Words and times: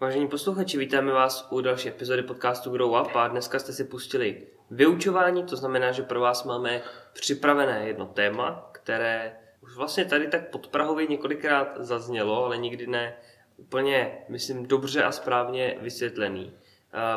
Vážení 0.00 0.28
posluchači, 0.28 0.78
vítáme 0.78 1.12
vás 1.12 1.48
u 1.50 1.60
další 1.60 1.88
epizody 1.88 2.22
podcastu 2.22 2.70
Grow 2.70 3.00
Up 3.00 3.16
a 3.16 3.28
dneska 3.28 3.58
jste 3.58 3.72
si 3.72 3.84
pustili 3.84 4.46
vyučování, 4.70 5.44
to 5.44 5.56
znamená, 5.56 5.92
že 5.92 6.02
pro 6.02 6.20
vás 6.20 6.44
máme 6.44 6.82
připravené 7.12 7.86
jedno 7.86 8.06
téma, 8.06 8.70
které 8.72 9.36
už 9.60 9.76
vlastně 9.76 10.04
tady 10.04 10.28
tak 10.28 10.50
podprahově 10.50 11.06
několikrát 11.06 11.76
zaznělo, 11.76 12.44
ale 12.44 12.56
nikdy 12.56 12.86
ne 12.86 13.16
úplně, 13.56 14.18
myslím, 14.28 14.66
dobře 14.66 15.02
a 15.02 15.12
správně 15.12 15.76
vysvětlený. 15.80 16.52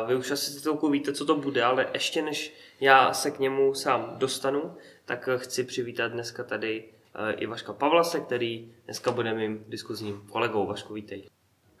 Vy 0.06 0.14
už 0.14 0.30
asi 0.30 0.60
chvilku 0.60 0.88
víte, 0.88 1.12
co 1.12 1.26
to 1.26 1.34
bude, 1.34 1.64
ale 1.64 1.86
ještě 1.94 2.22
než 2.22 2.54
já 2.80 3.12
se 3.12 3.30
k 3.30 3.38
němu 3.38 3.74
sám 3.74 4.14
dostanu, 4.18 4.76
tak 5.04 5.28
chci 5.36 5.64
přivítat 5.64 6.12
dneska 6.12 6.44
tady 6.44 6.84
eh, 7.14 7.32
i 7.32 7.46
Vaška 7.46 7.72
Pavlase, 7.72 8.20
který 8.20 8.74
dneska 8.84 9.10
bude 9.10 9.34
mým 9.34 9.64
diskuzním 9.68 10.20
kolegou. 10.32 10.66
Vašku, 10.66 10.94
vítej. 10.94 11.28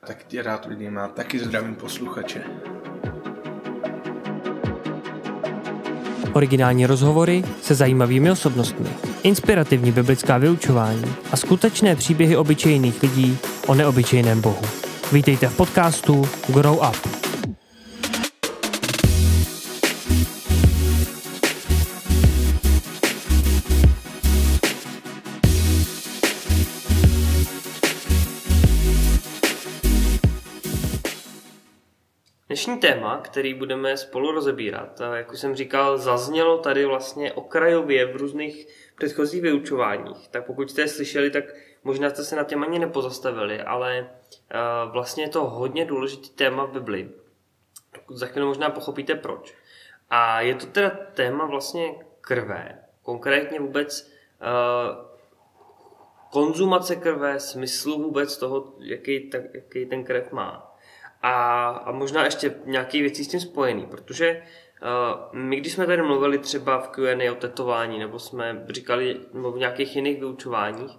Tak 0.06 0.24
tě 0.24 0.42
rád 0.42 0.66
vidím 0.66 0.98
a 0.98 1.08
taky 1.08 1.38
zdravím 1.38 1.74
posluchače. 1.74 2.44
Originální 6.32 6.86
rozhovory 6.86 7.44
se 7.62 7.74
zajímavými 7.74 8.30
osobnostmi, 8.30 8.88
inspirativní 9.22 9.92
biblická 9.92 10.38
vyučování 10.38 11.14
a 11.32 11.36
skutečné 11.36 11.96
příběhy 11.96 12.36
obyčejných 12.36 13.02
lidí 13.02 13.38
o 13.66 13.74
neobyčejném 13.74 14.40
Bohu. 14.40 14.62
Vítejte 15.12 15.48
v 15.48 15.56
podcastu 15.56 16.28
Grow 16.48 16.76
Up. 16.76 17.27
Který 33.18 33.54
budeme 33.54 33.96
spolu 33.96 34.32
rozebírat, 34.32 35.00
jak 35.14 35.32
už 35.32 35.40
jsem 35.40 35.54
říkal, 35.54 35.98
zaznělo 35.98 36.58
tady 36.58 36.84
vlastně 36.84 37.32
okrajově 37.32 38.06
v 38.06 38.16
různých 38.16 38.66
předchozích 38.96 39.42
vyučováních. 39.42 40.28
Tak 40.28 40.46
pokud 40.46 40.70
jste 40.70 40.80
je 40.80 40.88
slyšeli, 40.88 41.30
tak 41.30 41.44
možná 41.84 42.10
jste 42.10 42.24
se 42.24 42.36
na 42.36 42.44
těm 42.44 42.62
ani 42.62 42.78
nepozastavili, 42.78 43.60
ale 43.60 44.10
vlastně 44.92 45.24
je 45.24 45.28
to 45.28 45.44
hodně 45.44 45.84
důležitý 45.84 46.30
téma 46.30 46.64
v 46.64 46.72
Bibli. 46.72 47.10
Za 48.10 48.26
chvíli 48.26 48.46
možná 48.46 48.70
pochopíte 48.70 49.14
proč. 49.14 49.54
A 50.10 50.40
je 50.40 50.54
to 50.54 50.66
teda 50.66 50.90
téma 51.14 51.46
vlastně 51.46 51.94
krve, 52.20 52.78
konkrétně 53.02 53.60
vůbec 53.60 54.12
konzumace 56.30 56.96
krve, 56.96 57.40
smyslu 57.40 58.02
vůbec 58.02 58.38
toho, 58.38 58.74
jaký, 58.78 59.30
jaký 59.52 59.86
ten 59.86 60.04
krev 60.04 60.32
má 60.32 60.67
a, 61.22 61.68
a 61.68 61.92
možná 61.92 62.24
ještě 62.24 62.54
nějaké 62.64 63.00
věci 63.00 63.24
s 63.24 63.28
tím 63.28 63.40
spojený, 63.40 63.86
protože 63.86 64.42
uh, 64.82 65.38
my, 65.38 65.56
když 65.56 65.72
jsme 65.72 65.86
tady 65.86 66.02
mluvili 66.02 66.38
třeba 66.38 66.78
v 66.78 66.88
Q&A 66.88 67.32
o 67.32 67.34
tetování, 67.34 67.98
nebo 67.98 68.18
jsme 68.18 68.64
říkali 68.68 69.20
nebo 69.32 69.52
v 69.52 69.58
nějakých 69.58 69.96
jiných 69.96 70.18
vyučováních, 70.18 70.98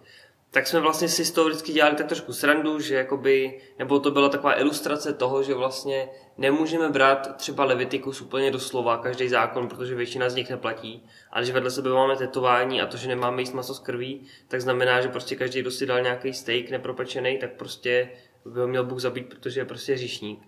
tak 0.51 0.67
jsme 0.67 0.79
vlastně 0.79 1.09
si 1.09 1.25
z 1.25 1.31
toho 1.31 1.47
vždycky 1.47 1.73
dělali 1.73 1.95
tak 1.95 2.07
trošku 2.07 2.33
srandu, 2.33 2.79
že 2.79 2.95
jakoby, 2.95 3.61
nebo 3.79 3.99
to 3.99 4.11
byla 4.11 4.29
taková 4.29 4.59
ilustrace 4.59 5.13
toho, 5.13 5.43
že 5.43 5.53
vlastně 5.53 6.09
nemůžeme 6.37 6.89
brát 6.89 7.35
třeba 7.37 7.63
Levitikus 7.63 8.21
úplně 8.21 8.51
doslova, 8.51 8.97
každý 8.97 9.29
zákon, 9.29 9.67
protože 9.67 9.95
většina 9.95 10.29
z 10.29 10.35
nich 10.35 10.49
neplatí, 10.49 11.05
ale 11.31 11.45
že 11.45 11.53
vedle 11.53 11.71
sebe 11.71 11.89
máme 11.89 12.15
tetování 12.15 12.81
a 12.81 12.85
to, 12.85 12.97
že 12.97 13.07
nemáme 13.07 13.41
jíst 13.41 13.53
maso 13.53 13.73
z 13.73 13.79
krví, 13.79 14.27
tak 14.47 14.61
znamená, 14.61 15.01
že 15.01 15.07
prostě 15.07 15.35
každý, 15.35 15.61
kdo 15.61 15.71
si 15.71 15.85
dal 15.85 16.01
nějaký 16.01 16.33
steak 16.33 16.69
nepropečený, 16.69 17.37
tak 17.37 17.51
prostě 17.51 18.09
by 18.49 18.59
ho 18.59 18.67
měl 18.67 18.83
Bůh 18.83 18.99
zabít, 18.99 19.29
protože 19.29 19.61
je 19.61 19.65
prostě 19.65 19.97
říšník. 19.97 20.39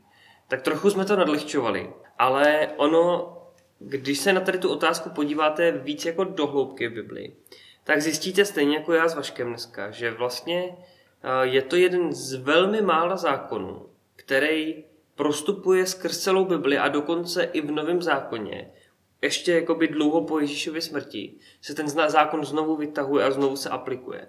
Tak 0.47 0.61
trochu 0.61 0.89
jsme 0.89 1.05
to 1.05 1.15
nadlehčovali, 1.15 1.93
ale 2.19 2.69
ono, 2.77 3.37
když 3.79 4.19
se 4.19 4.33
na 4.33 4.41
tady 4.41 4.57
tu 4.57 4.69
otázku 4.69 5.09
podíváte 5.09 5.71
víc 5.71 6.05
jako 6.05 6.23
do 6.23 6.47
hloubky 6.47 6.87
v 6.87 6.93
Biblii, 6.93 7.35
tak 7.83 8.01
zjistíte 8.01 8.45
stejně 8.45 8.77
jako 8.77 8.93
já 8.93 9.09
s 9.09 9.15
Vaškem 9.15 9.47
dneska, 9.47 9.91
že 9.91 10.11
vlastně 10.11 10.77
eh, 11.23 11.47
je 11.47 11.61
to 11.61 11.75
jeden 11.75 12.13
z 12.13 12.33
velmi 12.33 12.81
mála 12.81 13.17
zákonů, 13.17 13.89
který 14.15 14.83
prostupuje 15.15 15.85
skrz 15.85 16.17
celou 16.17 16.45
Bibli 16.45 16.77
a 16.77 16.87
dokonce 16.87 17.43
i 17.43 17.61
v 17.61 17.71
Novém 17.71 18.01
zákoně, 18.01 18.71
ještě 19.21 19.53
jakoby 19.53 19.87
dlouho 19.87 20.21
po 20.21 20.39
Ježíšově 20.39 20.81
smrti, 20.81 21.35
se 21.61 21.75
ten 21.75 21.87
zákon 21.87 22.45
znovu 22.45 22.75
vytahuje 22.75 23.25
a 23.25 23.31
znovu 23.31 23.55
se 23.55 23.69
aplikuje. 23.69 24.27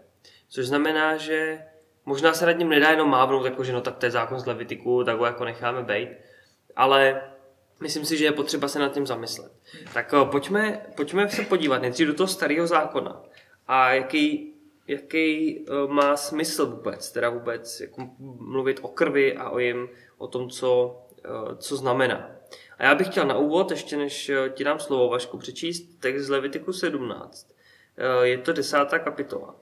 Což 0.49 0.67
znamená, 0.67 1.17
že 1.17 1.65
Možná 2.07 2.35
se 2.35 2.47
nad 2.47 2.53
ním 2.53 2.69
nedá 2.69 2.91
jenom 2.91 3.11
mávnout, 3.11 3.45
jako 3.45 3.65
že 3.65 3.73
no 3.73 3.81
tak 3.81 3.97
to 3.97 4.07
je 4.07 4.11
zákon 4.11 4.39
z 4.39 4.47
Levitiku, 4.47 5.05
tak 5.05 5.19
ho 5.19 5.25
jako 5.25 5.45
necháme 5.45 5.83
být. 5.83 6.09
Ale 6.77 7.23
myslím 7.81 8.05
si, 8.05 8.17
že 8.17 8.25
je 8.25 8.33
potřeba 8.33 8.69
se 8.69 8.79
nad 8.79 8.93
tím 8.93 9.07
zamyslet. 9.07 9.53
Tak 9.95 10.15
eh, 10.15 10.25
pojďme, 10.31 10.87
pojďme 10.97 11.29
se 11.29 11.43
podívat 11.43 11.83
nejdřív 11.83 12.07
do 12.07 12.15
toho 12.15 12.27
starého 12.27 12.67
zákona. 12.67 13.23
A 13.69 13.93
jaký, 13.93 14.55
jaký 14.87 15.59
eh, 15.59 15.73
má 15.87 16.17
smysl 16.17 16.67
vůbec, 16.67 17.13
teda 17.13 17.31
vůbec 17.31 17.81
jako 17.81 18.09
mluvit 18.39 18.79
o 18.83 18.89
krvi 18.89 19.37
a 19.37 19.51
o 19.51 19.59
jim, 19.59 19.89
o 20.19 20.27
tom, 20.27 20.51
co, 20.51 21.01
eh, 21.25 21.57
co 21.57 21.77
znamená. 21.77 22.31
A 22.79 22.85
já 22.85 22.95
bych 22.95 23.07
chtěl 23.07 23.27
na 23.27 23.37
úvod, 23.37 23.71
ještě 23.71 23.97
než 23.97 24.31
ti 24.55 24.65
dám 24.65 24.79
slovo, 24.79 25.09
Vašku, 25.09 25.39
přečíst 25.39 26.01
text 26.01 26.23
z 26.23 26.31
Levitiku 26.31 26.73
17. 26.73 27.53
Je 28.23 28.39
to 28.39 28.53
desátá 28.53 28.99
kapitola. 28.99 29.55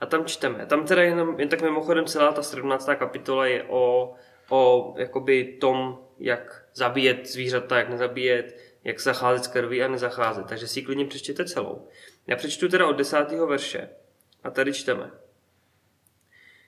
A 0.00 0.06
tam 0.06 0.24
čteme. 0.24 0.66
Tam 0.66 0.86
teda 0.86 1.02
jenom, 1.02 1.40
jen 1.40 1.48
tak 1.48 1.62
mimochodem 1.62 2.04
celá 2.04 2.32
ta 2.32 2.42
17. 2.42 2.88
kapitola 2.96 3.46
je 3.46 3.64
o, 3.68 4.14
o 4.48 4.94
jakoby 4.98 5.44
tom, 5.44 5.98
jak 6.18 6.64
zabíjet 6.74 7.26
zvířata, 7.26 7.78
jak 7.78 7.88
nezabíjet, 7.88 8.60
jak 8.84 9.00
zacházet 9.00 9.44
s 9.44 9.48
krví 9.48 9.82
a 9.82 9.88
nezacházet. 9.88 10.46
Takže 10.46 10.66
si 10.66 10.82
klidně 10.82 11.04
přečtěte 11.04 11.44
celou. 11.44 11.88
Já 12.26 12.36
přečtu 12.36 12.68
teda 12.68 12.86
od 12.86 12.92
10. 12.92 13.16
verše. 13.46 13.88
A 14.44 14.50
tady 14.50 14.72
čteme. 14.72 15.10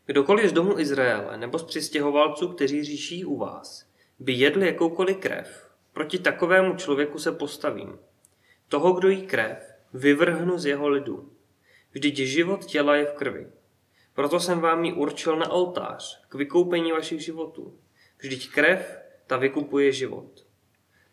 Kdokoliv 0.07 0.51
z 0.51 0.53
domu 0.53 0.79
Izraele 0.79 1.37
nebo 1.37 1.59
z 1.59 1.65
přistěhovalců, 1.65 2.49
kteří 2.49 2.85
říší 2.85 3.25
u 3.25 3.37
vás, 3.37 3.87
by 4.19 4.33
jedli 4.33 4.67
jakoukoliv 4.67 5.17
krev, 5.17 5.71
proti 5.93 6.19
takovému 6.19 6.75
člověku 6.77 7.19
se 7.19 7.33
postavím. 7.33 7.99
Toho, 8.69 8.93
kdo 8.93 9.09
jí 9.09 9.27
krev, 9.27 9.75
vyvrhnu 9.95 10.59
z 10.59 10.67
jeho 10.67 10.89
lidu 10.89 11.33
Vždyť 11.93 12.17
život 12.17 12.65
těla 12.65 12.97
je 12.97 13.05
v 13.05 13.13
krvi. 13.13 13.47
Proto 14.15 14.41
jsem 14.41 14.61
vám 14.61 14.85
ji 14.85 14.93
určil 14.93 15.37
na 15.37 15.51
oltář 15.51 16.21
k 16.29 16.35
vykoupení 16.35 16.93
vašich 16.93 17.21
životů. 17.21 17.79
Vždyť 18.19 18.51
krev, 18.51 18.99
ta 19.27 19.37
vykupuje 19.37 19.93
život. 19.93 20.47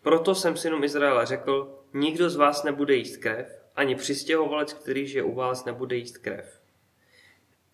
Proto 0.02 0.34
jsem 0.34 0.56
synům 0.56 0.84
Izraela 0.84 1.24
řekl, 1.24 1.78
nikdo 1.94 2.30
z 2.30 2.36
vás 2.36 2.62
nebude 2.62 2.94
jíst 2.94 3.16
krev, 3.16 3.62
ani 3.76 3.94
přistěhovalec, 3.94 4.72
který 4.72 5.06
žije 5.06 5.22
u 5.22 5.34
vás, 5.34 5.64
nebude 5.64 5.96
jíst 5.96 6.18
krev. 6.18 6.60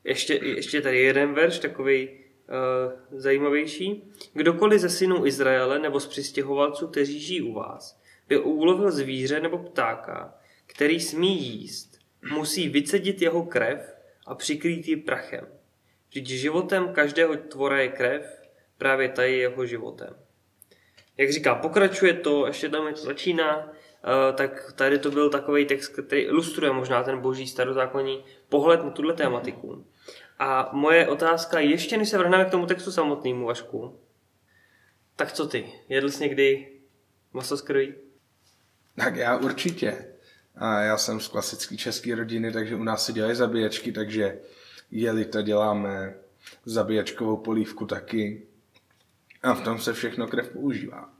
Ještě, 0.04 0.34
ještě 0.34 0.80
tady 0.80 1.00
jeden 1.00 1.34
verš, 1.34 1.58
takový 1.58 2.08
uh, 2.08 3.20
zajímavější. 3.20 4.12
Kdokoliv 4.32 4.80
ze 4.80 4.90
synů 4.90 5.26
Izraele 5.26 5.78
nebo 5.78 6.00
z 6.00 6.06
přistěhovalců, 6.06 6.88
kteří 6.88 7.20
žijí 7.20 7.42
u 7.42 7.52
vás, 7.52 8.00
by 8.28 8.38
ulovil 8.38 8.90
zvíře 8.90 9.40
nebo 9.40 9.58
ptáka, 9.58 10.34
který 10.66 11.00
smí 11.00 11.42
jíst, 11.42 11.91
musí 12.30 12.68
vycedit 12.68 13.22
jeho 13.22 13.42
krev 13.42 13.96
a 14.26 14.34
přikrýt 14.34 14.88
ji 14.88 14.96
prachem. 14.96 15.46
Vždyť 16.08 16.26
životem 16.28 16.92
každého 16.92 17.36
tvora 17.36 17.80
je 17.80 17.88
krev, 17.88 18.42
právě 18.78 19.08
ta 19.08 19.22
je 19.22 19.36
jeho 19.36 19.66
životem. 19.66 20.16
Jak 21.16 21.32
říká, 21.32 21.54
pokračuje 21.54 22.12
to, 22.14 22.46
ještě 22.46 22.68
tam 22.68 22.94
to 22.94 23.00
začíná, 23.00 23.72
eh, 23.72 24.32
tak 24.32 24.72
tady 24.72 24.98
to 24.98 25.10
byl 25.10 25.30
takový 25.30 25.64
text, 25.64 25.88
který 25.88 26.20
ilustruje 26.20 26.72
možná 26.72 27.02
ten 27.02 27.20
boží 27.20 27.46
starozákonní 27.46 28.24
pohled 28.48 28.84
na 28.84 28.90
tuhle 28.90 29.14
tématiku. 29.14 29.86
A 30.38 30.70
moje 30.72 31.08
otázka, 31.08 31.60
ještě 31.60 31.96
než 31.96 32.08
se 32.08 32.18
vrhneme 32.18 32.44
k 32.44 32.50
tomu 32.50 32.66
textu 32.66 32.92
samotnému, 32.92 33.46
Vašku, 33.46 33.98
tak 35.16 35.32
co 35.32 35.46
ty? 35.46 35.72
Jedl 35.88 36.10
jsi 36.10 36.22
někdy 36.22 36.68
maso 37.32 37.56
z 37.56 37.62
krví? 37.62 37.94
Tak 38.96 39.16
já 39.16 39.36
určitě. 39.36 40.12
A 40.56 40.80
já 40.80 40.96
jsem 40.96 41.20
z 41.20 41.28
klasické 41.28 41.76
české 41.76 42.14
rodiny, 42.14 42.52
takže 42.52 42.76
u 42.76 42.82
nás 42.82 43.06
se 43.06 43.12
dělají 43.12 43.34
zabíjačky, 43.34 43.92
takže 43.92 44.38
jeli 44.90 45.24
to 45.24 45.42
děláme 45.42 46.14
zabíjačkovou 46.64 47.36
polívku 47.36 47.86
taky. 47.86 48.46
A 49.42 49.54
v 49.54 49.60
tom 49.60 49.78
se 49.78 49.92
všechno 49.92 50.26
krev 50.26 50.48
používá. 50.48 51.10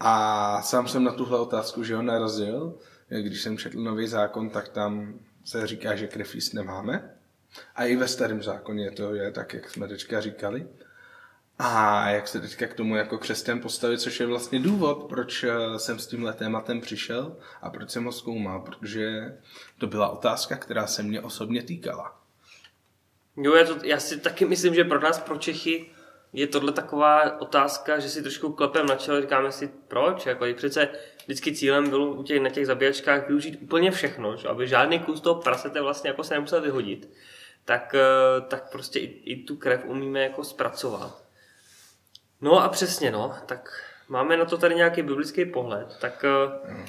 A 0.00 0.62
sám 0.62 0.88
jsem 0.88 1.04
na 1.04 1.12
tuhle 1.12 1.38
otázku, 1.38 1.84
že 1.84 1.96
ho 1.96 2.02
narazil. 2.02 2.78
Když 3.08 3.42
jsem 3.42 3.58
četl 3.58 3.78
nový 3.78 4.06
zákon, 4.06 4.50
tak 4.50 4.68
tam 4.68 5.18
se 5.44 5.66
říká, 5.66 5.96
že 5.96 6.06
krev 6.06 6.34
jíst 6.34 6.52
nemáme. 6.52 7.10
A 7.74 7.84
i 7.84 7.96
ve 7.96 8.08
starém 8.08 8.42
zákoně 8.42 8.90
to 8.90 9.14
je 9.14 9.32
tak, 9.32 9.54
jak 9.54 9.70
jsme 9.70 9.88
teďka 9.88 10.20
říkali. 10.20 10.66
A 11.58 12.08
jak 12.10 12.28
se 12.28 12.40
teďka 12.40 12.66
k 12.66 12.74
tomu 12.74 12.96
jako 12.96 13.18
křesťan 13.18 13.60
postavit, 13.60 14.00
což 14.00 14.20
je 14.20 14.26
vlastně 14.26 14.60
důvod, 14.60 15.04
proč 15.08 15.44
eh, 15.44 15.78
jsem 15.78 15.98
s 15.98 16.06
tímhle 16.06 16.32
tématem 16.32 16.80
přišel 16.80 17.36
a 17.62 17.70
proč 17.70 17.90
jsem 17.90 18.04
ho 18.04 18.12
zkoumal, 18.12 18.60
protože 18.60 19.36
to 19.78 19.86
byla 19.86 20.08
otázka, 20.08 20.56
která 20.56 20.86
se 20.86 21.02
mě 21.02 21.20
osobně 21.20 21.62
týkala. 21.62 22.20
Jo, 23.36 23.54
já, 23.54 23.64
to, 23.64 23.76
já 23.82 24.00
si 24.00 24.20
taky 24.20 24.44
myslím, 24.44 24.74
že 24.74 24.84
pro 24.84 25.00
nás, 25.00 25.20
pro 25.20 25.38
Čechy, 25.38 25.90
je 26.32 26.46
tohle 26.46 26.72
taková 26.72 27.40
otázka, 27.40 27.98
že 27.98 28.08
si 28.08 28.22
trošku 28.22 28.52
klepem 28.52 28.86
na 28.86 28.96
čelo, 28.96 29.20
říkáme 29.20 29.52
si 29.52 29.70
proč, 29.88 30.26
jako 30.26 30.46
přece 30.54 30.88
vždycky 31.24 31.54
cílem 31.54 31.90
bylo 31.90 32.06
u 32.06 32.22
těch, 32.22 32.40
na 32.40 32.50
těch 32.50 32.66
zabíjačkách 32.66 33.28
využít 33.28 33.58
úplně 33.62 33.90
všechno, 33.90 34.36
že? 34.36 34.48
aby 34.48 34.68
žádný 34.68 34.98
kus 34.98 35.20
toho 35.20 35.42
prasete 35.42 35.80
vlastně 35.80 36.10
jako 36.10 36.24
se 36.24 36.34
nemusel 36.34 36.60
vyhodit, 36.60 37.10
tak, 37.64 37.94
eh, 37.94 38.40
tak 38.40 38.70
prostě 38.70 38.98
i, 38.98 39.04
i 39.04 39.44
tu 39.44 39.56
krev 39.56 39.84
umíme 39.84 40.20
jako 40.20 40.44
zpracovat. 40.44 41.25
No 42.40 42.62
a 42.62 42.68
přesně, 42.68 43.10
no, 43.10 43.34
tak 43.46 43.82
máme 44.08 44.36
na 44.36 44.44
to 44.44 44.58
tady 44.58 44.74
nějaký 44.74 45.02
biblický 45.02 45.44
pohled, 45.44 45.96
tak, 46.00 46.24
mm. 46.68 46.86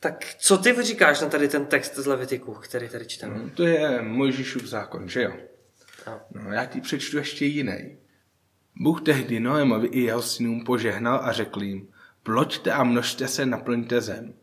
tak 0.00 0.24
co 0.38 0.58
ty 0.58 0.82
říkáš 0.82 1.20
na 1.20 1.28
tady 1.28 1.48
ten 1.48 1.66
text 1.66 1.94
z 1.96 2.06
Levitiku, 2.06 2.54
který 2.54 2.88
tady 2.88 3.06
čteme? 3.06 3.38
No, 3.38 3.50
to 3.50 3.66
je 3.66 4.02
Mojžíšův 4.02 4.62
zákon, 4.62 5.08
že 5.08 5.22
jo? 5.22 5.32
No, 6.30 6.52
já 6.52 6.64
ti 6.64 6.80
přečtu 6.80 7.16
ještě 7.16 7.44
jiný. 7.44 7.98
Bůh 8.76 9.02
tehdy 9.02 9.40
Noémovi 9.40 9.86
i 9.86 10.00
jeho 10.00 10.22
synům 10.22 10.64
požehnal 10.64 11.20
a 11.22 11.32
řekl 11.32 11.62
jim, 11.62 11.88
ploďte 12.22 12.72
a 12.72 12.84
množte 12.84 13.28
se, 13.28 13.46
naplňte 13.46 14.00
zem. 14.00 14.34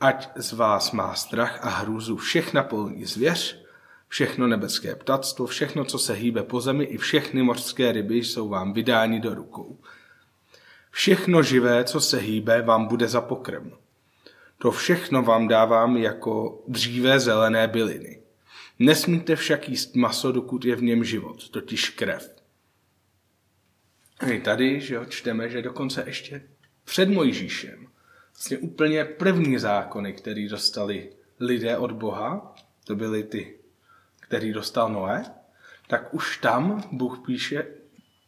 Ať 0.00 0.30
z 0.36 0.52
vás 0.52 0.92
má 0.92 1.14
strach 1.14 1.58
a 1.62 1.68
hrůzu 1.68 2.16
všechna 2.16 2.62
polní 2.62 3.04
zvěř, 3.04 3.64
všechno 4.10 4.46
nebeské 4.46 4.94
ptactvo, 4.94 5.46
všechno, 5.46 5.84
co 5.84 5.98
se 5.98 6.14
hýbe 6.14 6.42
po 6.42 6.60
zemi, 6.60 6.84
i 6.84 6.96
všechny 6.96 7.42
mořské 7.42 7.92
ryby 7.92 8.16
jsou 8.16 8.48
vám 8.48 8.72
vydáni 8.72 9.20
do 9.20 9.34
rukou. 9.34 9.78
Všechno 10.90 11.42
živé, 11.42 11.84
co 11.84 12.00
se 12.00 12.18
hýbe, 12.18 12.62
vám 12.62 12.86
bude 12.86 13.08
za 13.08 13.20
pokrm. 13.20 13.70
To 14.58 14.70
všechno 14.70 15.22
vám 15.22 15.48
dávám 15.48 15.96
jako 15.96 16.62
dřívé 16.68 17.20
zelené 17.20 17.68
byliny. 17.68 18.22
Nesmíte 18.78 19.36
však 19.36 19.68
jíst 19.68 19.96
maso, 19.96 20.32
dokud 20.32 20.64
je 20.64 20.76
v 20.76 20.82
něm 20.82 21.04
život, 21.04 21.48
totiž 21.48 21.90
krev. 21.90 22.34
I 24.32 24.40
tady 24.40 24.80
že 24.80 24.94
jo, 24.94 25.04
čteme, 25.04 25.48
že 25.48 25.62
dokonce 25.62 26.04
ještě 26.06 26.42
před 26.84 27.08
Mojžíšem, 27.08 27.86
vlastně 28.32 28.58
úplně 28.58 29.04
první 29.04 29.58
zákony, 29.58 30.12
které 30.12 30.48
dostali 30.50 31.12
lidé 31.40 31.78
od 31.78 31.92
Boha, 31.92 32.54
to 32.84 32.96
byly 32.96 33.22
ty, 33.22 33.59
který 34.30 34.52
dostal 34.52 34.88
Noé, 34.88 35.24
tak 35.86 36.14
už 36.14 36.36
tam 36.36 36.82
Bůh 36.92 37.22
píše, 37.26 37.66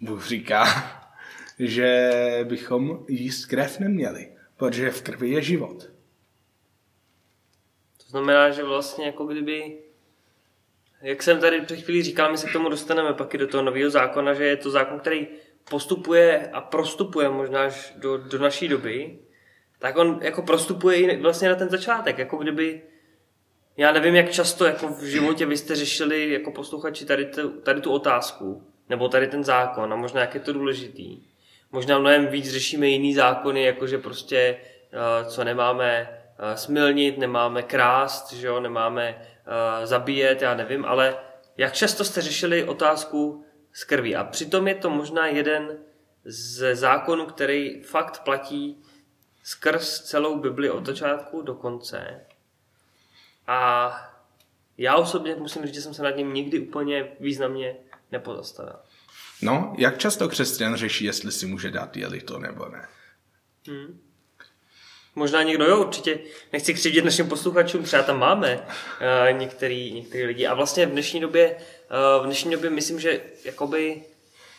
Bůh 0.01 0.27
říká, 0.27 0.65
že 1.59 2.11
bychom 2.45 3.05
jíst 3.09 3.47
krev 3.47 3.79
neměli, 3.79 4.33
protože 4.57 4.91
v 4.91 5.03
krvi 5.03 5.31
je 5.31 5.43
život. 5.43 5.83
To 7.97 8.11
znamená, 8.11 8.51
že 8.51 8.65
vlastně 8.65 9.07
jako 9.07 9.27
kdyby, 9.27 9.79
jak 11.03 11.23
jsem 11.23 11.41
tady 11.41 11.61
před 11.61 11.81
chvílí 11.81 12.03
říkal, 12.03 12.33
my 12.33 12.39
se 12.39 12.49
k 12.49 12.53
tomu 12.53 12.69
dostaneme 12.69 13.15
pak 13.15 13.35
i 13.35 13.39
do 13.39 13.47
toho 13.47 13.63
nového 13.63 13.91
zákona, 13.91 14.35
že 14.35 14.45
je 14.45 14.57
to 14.57 14.71
zákon, 14.71 15.01
který 15.01 15.27
postupuje 15.71 16.51
a 16.53 16.61
prostupuje 16.61 17.29
možná 17.29 17.63
až 17.63 17.95
do, 17.97 18.19
do 18.19 18.39
naší 18.39 18.69
doby, 18.69 19.19
tak 19.79 19.97
on 19.97 20.21
jako 20.23 20.43
prostupuje 20.43 20.97
i 20.97 21.17
vlastně 21.17 21.49
na 21.49 21.55
ten 21.55 21.69
začátek, 21.69 22.19
jako 22.19 22.37
kdyby 22.37 22.83
já 23.77 23.93
nevím, 23.93 24.15
jak 24.15 24.31
často 24.31 24.65
jako 24.65 24.89
v 24.89 25.03
životě 25.03 25.47
vy 25.47 25.57
jste 25.57 25.77
řešili 25.77 26.33
jako 26.33 26.51
posluchači 26.51 27.05
tady, 27.05 27.27
tu, 27.27 27.49
tady 27.49 27.81
tu 27.81 27.93
otázku, 27.93 28.67
nebo 28.89 29.09
tady 29.09 29.27
ten 29.27 29.45
zákon 29.45 29.93
a 29.93 29.97
možná 29.97 30.21
jak 30.21 30.35
je 30.35 30.41
to 30.41 30.53
důležitý. 30.53 31.23
Možná 31.73 31.99
mnohem 31.99 32.27
víc 32.27 32.51
řešíme 32.51 32.87
jiný 32.87 33.15
zákony, 33.15 33.65
jakože 33.65 33.99
prostě 33.99 34.57
uh, 34.93 35.29
co 35.29 35.45
nemáme 35.45 36.09
uh, 36.11 36.55
smilnit, 36.55 37.19
nemáme 37.19 37.63
krást, 37.63 38.33
že 38.33 38.47
jo, 38.47 38.61
nemáme 38.61 39.17
uh, 39.19 39.87
zabíjet, 39.87 40.43
já 40.43 40.55
nevím, 40.55 40.85
ale 40.85 41.17
jak 41.57 41.73
často 41.73 42.05
jste 42.05 42.21
řešili 42.21 42.65
otázku 42.65 43.45
z 43.73 43.85
krví. 43.85 44.17
A 44.17 44.25
přitom 44.25 44.69
je 44.69 44.75
to 44.75 44.91
možná 44.91 45.27
jeden 45.27 45.79
z 46.25 46.75
zákonů, 46.75 47.27
který 47.27 47.83
fakt 47.83 48.23
platí 48.25 48.83
skrz 49.43 50.01
celou 50.01 50.39
Bibli 50.39 50.71
od 50.71 50.87
začátku 50.87 51.43
do 51.43 51.55
konce. 51.55 52.27
A 53.47 53.93
já 54.79 54.97
osobně 54.97 55.37
musím 55.37 55.67
říct, 55.67 55.75
že 55.75 55.83
jsem 55.83 55.95
se 55.95 56.03
nad 56.03 56.17
ním 56.17 56.35
nikdy 56.35 56.61
úplně 56.61 57.09
významně 57.21 57.77
nepozastavil. 58.13 58.77
No, 59.43 59.75
jak 59.79 59.99
často 59.99 60.29
křesťan 60.29 60.77
řeší, 60.77 61.05
jestli 61.05 61.33
si 61.33 61.47
může 61.47 61.71
dát 61.71 61.97
jelito 61.97 62.39
nebo 62.39 62.69
ne? 62.69 62.89
Hmm. 63.67 64.01
Možná 65.15 65.43
někdo 65.43 65.65
jo, 65.65 65.81
určitě. 65.81 66.19
Nechci 66.53 66.75
křivdit 66.75 67.05
našim 67.05 67.29
posluchačům, 67.29 67.83
třeba 67.83 68.03
tam 68.03 68.19
máme 68.19 68.57
uh, 68.57 69.39
některý, 69.39 69.93
některý 69.93 70.25
lidi. 70.25 70.47
A 70.47 70.55
vlastně 70.55 70.87
v 70.87 70.91
dnešní 70.91 71.21
době, 71.21 71.57
uh, 71.57 72.23
v 72.23 72.27
dnešní 72.27 72.51
době 72.51 72.71
myslím, 72.71 73.01
že 73.01 73.21
jakoby, 73.45 74.03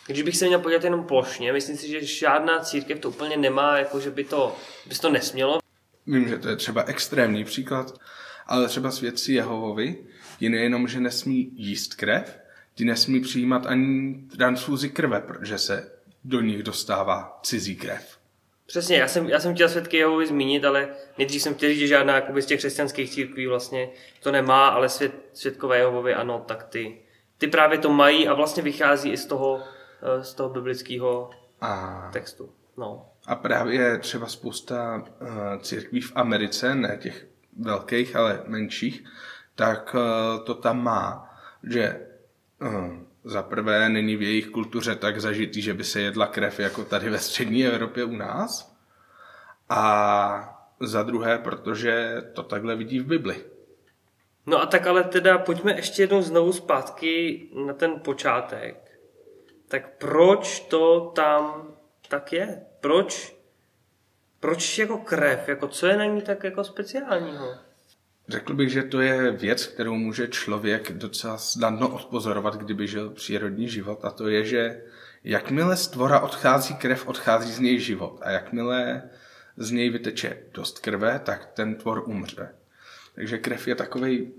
když 0.06 0.22
bych 0.22 0.36
se 0.36 0.46
měl 0.46 0.58
podívat 0.58 0.84
jenom 0.84 1.04
plošně, 1.04 1.52
myslím 1.52 1.76
si, 1.76 1.88
že 1.88 2.04
žádná 2.04 2.60
církev 2.60 2.98
to 2.98 3.08
úplně 3.08 3.36
nemá, 3.36 3.78
jako 3.78 4.00
že 4.00 4.10
by 4.10 4.24
to, 4.24 4.56
by 4.86 4.94
to 4.94 5.10
nesmělo. 5.10 5.58
Vím, 6.06 6.28
že 6.28 6.38
to 6.38 6.48
je 6.48 6.56
třeba 6.56 6.82
extrémní 6.82 7.44
příklad, 7.44 7.98
ale 8.46 8.68
třeba 8.68 8.90
svědci 8.90 9.32
Jehovovi 9.32 9.96
je 10.40 10.50
nejenom, 10.50 10.88
že 10.88 11.00
nesmí 11.00 11.50
jíst 11.56 11.94
krev, 11.94 12.38
ti 12.74 12.84
nesmí 12.84 13.20
přijímat 13.20 13.66
ani 13.66 14.14
transfúzi 14.36 14.90
krve, 14.90 15.20
protože 15.20 15.58
se 15.58 15.92
do 16.24 16.40
nich 16.40 16.62
dostává 16.62 17.40
cizí 17.42 17.76
krev. 17.76 18.18
Přesně, 18.66 18.96
já 18.96 19.08
jsem, 19.08 19.28
já 19.28 19.40
jsem 19.40 19.54
chtěl 19.54 19.68
svědky 19.68 19.96
Jehovovi 19.96 20.26
zmínit, 20.26 20.64
ale 20.64 20.88
nejdřív 21.18 21.42
jsem 21.42 21.54
chtěl 21.54 21.70
říct, 21.70 21.78
že 21.78 21.86
žádná 21.86 22.14
jakoby, 22.14 22.42
z 22.42 22.46
těch 22.46 22.58
křesťanských 22.58 23.10
církví 23.10 23.46
vlastně 23.46 23.88
to 24.22 24.32
nemá, 24.32 24.68
ale 24.68 24.88
svět, 24.88 25.12
svědkové 25.32 25.78
Jehovovi 25.78 26.14
ano, 26.14 26.44
tak 26.48 26.64
ty, 26.64 26.98
ty 27.38 27.46
právě 27.46 27.78
to 27.78 27.92
mají 27.92 28.28
a 28.28 28.34
vlastně 28.34 28.62
vychází 28.62 29.10
i 29.10 29.16
z 29.16 29.26
toho, 29.26 29.62
eh, 30.02 30.24
z 30.24 30.34
toho 30.34 30.48
biblického 30.48 31.30
a... 31.60 32.10
textu. 32.12 32.50
No. 32.76 33.06
A 33.26 33.34
právě 33.34 33.98
třeba 33.98 34.26
spousta 34.26 35.04
uh, 35.20 35.28
církví 35.60 36.00
v 36.00 36.12
Americe, 36.14 36.74
ne 36.74 36.98
těch 37.02 37.26
velkých, 37.60 38.16
ale 38.16 38.42
menších, 38.46 39.04
tak 39.54 39.94
uh, 39.94 40.44
to 40.44 40.54
tam 40.54 40.82
má, 40.82 41.30
že 41.62 42.06
uh, 42.62 42.96
za 43.24 43.42
prvé 43.42 43.88
není 43.88 44.16
v 44.16 44.22
jejich 44.22 44.48
kultuře 44.48 44.94
tak 44.94 45.20
zažitý, 45.20 45.62
že 45.62 45.74
by 45.74 45.84
se 45.84 46.00
jedla 46.00 46.26
krev 46.26 46.60
jako 46.60 46.84
tady 46.84 47.10
ve 47.10 47.18
střední 47.18 47.66
Evropě 47.66 48.04
u 48.04 48.16
nás. 48.16 48.74
A 49.68 50.60
za 50.80 51.02
druhé, 51.02 51.38
protože 51.38 52.22
to 52.32 52.42
takhle 52.42 52.76
vidí 52.76 53.00
v 53.00 53.06
Bibli. 53.06 53.44
No 54.46 54.62
a 54.62 54.66
tak 54.66 54.86
ale 54.86 55.04
teda 55.04 55.38
pojďme 55.38 55.76
ještě 55.76 56.02
jednou 56.02 56.22
znovu 56.22 56.52
zpátky 56.52 57.42
na 57.66 57.74
ten 57.74 58.00
počátek. 58.00 58.98
Tak 59.68 59.98
proč 59.98 60.60
to 60.60 61.12
tam 61.14 61.74
tak 62.08 62.32
je? 62.32 62.66
Proč? 62.80 63.33
Proč 64.44 64.78
jako 64.78 64.98
krev? 64.98 65.48
Jako 65.48 65.68
co 65.68 65.86
je 65.86 65.96
na 65.96 66.04
ní 66.04 66.22
tak 66.22 66.44
jako 66.44 66.64
speciálního? 66.64 67.54
Řekl 68.28 68.54
bych, 68.54 68.70
že 68.70 68.82
to 68.82 69.00
je 69.00 69.30
věc, 69.30 69.66
kterou 69.66 69.94
může 69.94 70.28
člověk 70.28 70.92
docela 70.92 71.38
snadno 71.38 71.88
odpozorovat, 71.88 72.56
kdyby 72.56 72.86
žil 72.86 73.10
přírodní 73.10 73.68
život 73.68 74.04
a 74.04 74.10
to 74.10 74.28
je, 74.28 74.44
že 74.44 74.82
jakmile 75.24 75.76
z 75.76 75.88
tvora 75.88 76.20
odchází 76.20 76.74
krev, 76.74 77.06
odchází 77.06 77.52
z 77.52 77.58
něj 77.58 77.80
život 77.80 78.18
a 78.22 78.30
jakmile 78.30 79.02
z 79.56 79.70
něj 79.70 79.90
vyteče 79.90 80.38
dost 80.54 80.78
krve, 80.78 81.20
tak 81.24 81.46
ten 81.46 81.74
tvor 81.74 82.02
umře. 82.06 82.54
Takže 83.14 83.38
krev 83.38 83.68
je 83.68 83.74
takový 83.74 84.32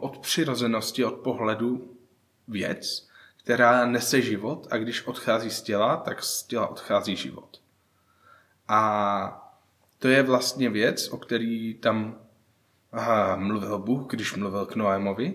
od 0.00 0.18
přirozenosti, 0.18 1.04
od 1.04 1.14
pohledu 1.14 1.96
věc, 2.48 3.08
která 3.36 3.86
nese 3.86 4.20
život 4.20 4.68
a 4.70 4.76
když 4.76 5.06
odchází 5.06 5.50
z 5.50 5.62
těla, 5.62 5.96
tak 5.96 6.22
z 6.22 6.42
těla 6.42 6.68
odchází 6.68 7.16
život. 7.16 7.59
A 8.70 9.52
to 9.98 10.08
je 10.08 10.22
vlastně 10.22 10.70
věc, 10.70 11.08
o 11.08 11.16
který 11.16 11.74
tam 11.74 12.18
Aha, 12.92 13.36
mluvil 13.36 13.78
Bůh, 13.78 14.06
když 14.10 14.34
mluvil 14.34 14.66
k 14.66 14.76
Noémovi, 14.76 15.34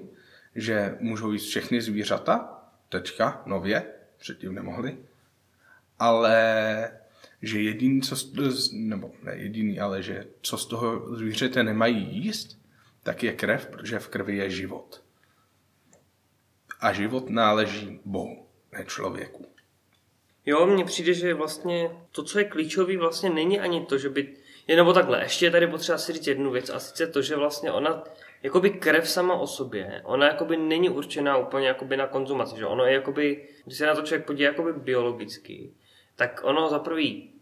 že 0.56 0.98
můžou 1.00 1.32
jíst 1.32 1.46
všechny 1.46 1.82
zvířata, 1.82 2.64
teďka, 2.90 3.44
nově, 3.46 3.94
předtím 4.18 4.56
nemohli, 4.56 4.98
ale 6.00 6.92
že 7.42 7.62
jediný, 7.62 8.02
co, 8.02 8.16
nebo 8.74 9.12
ne 9.24 9.36
jediný, 9.36 9.80
ale 9.80 10.04
že 10.04 10.28
co 10.42 10.58
z 10.58 10.66
toho 10.66 11.16
zvířete 11.16 11.64
nemají 11.64 12.16
jíst, 12.16 12.60
tak 13.04 13.24
je 13.24 13.34
krev, 13.34 13.68
protože 13.68 14.00
v 14.00 14.08
krvi 14.08 14.38
je 14.38 14.50
život. 14.50 15.04
A 16.80 16.94
život 16.94 17.30
náleží 17.30 18.00
Bohu, 18.06 18.48
ne 18.72 18.86
člověku. 18.86 19.55
Jo, 20.46 20.66
mně 20.66 20.86
přijde, 20.86 21.14
že 21.14 21.34
vlastně 21.34 21.92
to, 22.12 22.24
co 22.24 22.40
je 22.40 22.46
klíčový, 22.46 22.98
vlastně 22.98 23.30
není 23.30 23.60
ani 23.60 23.86
to, 23.86 23.98
že 23.98 24.10
by 24.10 24.34
je 24.68 24.76
nebo 24.76 24.94
takhle, 24.94 25.24
ještě 25.24 25.46
je 25.46 25.52
tady 25.52 25.68
potřeba 25.68 25.98
si 25.98 26.14
říct 26.14 26.28
jednu 26.28 26.52
věc 26.52 26.70
a 26.70 26.80
sice 26.80 27.08
to, 27.08 27.22
že 27.22 27.36
vlastně 27.36 27.72
ona, 27.72 28.04
jakoby 28.44 28.70
krev 28.70 29.10
sama 29.10 29.36
o 29.36 29.48
sobě, 29.48 30.02
ona 30.04 30.28
jakoby 30.28 30.58
není 30.58 30.90
určená 30.90 31.38
úplně 31.38 31.68
jakoby 31.68 31.98
na 31.98 32.08
konzumaci, 32.08 32.58
že 32.58 32.66
ono 32.66 32.86
je 32.86 32.94
jakoby, 32.94 33.48
když 33.66 33.78
se 33.78 33.86
na 33.86 33.96
to 33.96 34.02
člověk 34.02 34.26
podívá 34.26 34.48
jakoby 34.48 34.74
biologicky, 34.74 35.74
tak 36.16 36.42
ono 36.44 36.70
za 36.70 36.80
prvý 36.80 37.34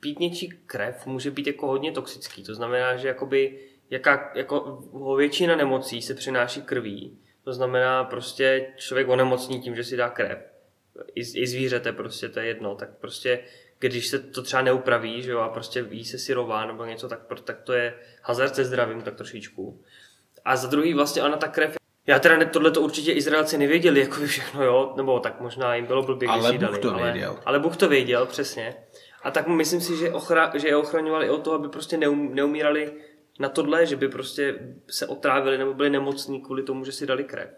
pít 0.00 0.18
něčí 0.18 0.48
krev 0.66 1.06
může 1.06 1.30
být 1.30 1.46
jako 1.46 1.66
hodně 1.66 1.92
toxický, 1.92 2.44
to 2.44 2.54
znamená, 2.54 2.96
že 2.96 3.08
jakoby 3.08 3.60
jaká, 3.90 4.32
jako 4.34 4.78
většina 5.16 5.56
nemocí 5.56 6.02
se 6.02 6.14
přináší 6.14 6.62
krví, 6.62 7.18
to 7.44 7.52
znamená 7.52 8.04
prostě 8.04 8.72
člověk 8.76 9.08
onemocní 9.08 9.60
tím, 9.60 9.76
že 9.76 9.84
si 9.84 9.96
dá 9.96 10.08
krev. 10.08 10.49
I, 11.14 11.20
i 11.20 11.46
zvířete 11.46 11.92
prostě, 11.92 12.28
to 12.28 12.40
je 12.40 12.46
jedno, 12.46 12.74
tak 12.74 12.98
prostě 13.00 13.40
když 13.78 14.06
se 14.06 14.18
to 14.18 14.42
třeba 14.42 14.62
neupraví, 14.62 15.22
že 15.22 15.30
jo, 15.30 15.38
a 15.38 15.48
prostě 15.48 15.82
ví 15.82 16.04
se 16.04 16.18
syrová 16.18 16.66
nebo 16.66 16.84
něco, 16.84 17.08
tak, 17.08 17.20
tak 17.44 17.62
to 17.62 17.72
je 17.72 17.94
hazard 18.22 18.54
se 18.54 18.64
zdravím 18.64 19.02
tak 19.02 19.14
trošičku. 19.14 19.82
A 20.44 20.56
za 20.56 20.68
druhý 20.68 20.94
vlastně 20.94 21.22
ona 21.22 21.36
ta 21.36 21.48
krev 21.48 21.80
já 22.06 22.18
teda 22.18 22.44
tohle 22.44 22.70
to 22.70 22.80
určitě 22.80 23.12
Izraelci 23.12 23.58
nevěděli, 23.58 24.00
jako 24.00 24.20
by 24.20 24.26
všechno, 24.26 24.64
jo, 24.64 24.92
nebo 24.96 25.20
tak 25.20 25.40
možná 25.40 25.74
jim 25.74 25.86
bylo 25.86 26.02
blbě, 26.02 26.28
ale 26.28 26.52
Bůh 26.52 26.60
dali, 26.60 26.78
to 26.78 26.94
ale, 26.94 27.12
věděl. 27.12 27.38
Ale 27.44 27.58
Bůh 27.58 27.76
to 27.76 27.88
věděl, 27.88 28.26
přesně. 28.26 28.74
A 29.22 29.30
tak 29.30 29.46
myslím 29.46 29.80
si, 29.80 29.96
že, 29.96 30.12
ochra, 30.12 30.52
že 30.54 30.68
je 30.68 30.76
ochraňovali 30.76 31.30
o 31.30 31.38
to, 31.38 31.52
aby 31.52 31.68
prostě 31.68 31.96
neum, 31.96 32.34
neumírali 32.34 32.92
na 33.38 33.48
tohle, 33.48 33.86
že 33.86 33.96
by 33.96 34.08
prostě 34.08 34.58
se 34.90 35.06
otrávili 35.06 35.58
nebo 35.58 35.74
byli 35.74 35.90
nemocní 35.90 36.40
kvůli 36.40 36.62
tomu, 36.62 36.84
že 36.84 36.92
si 36.92 37.06
dali 37.06 37.24
krev. 37.24 37.50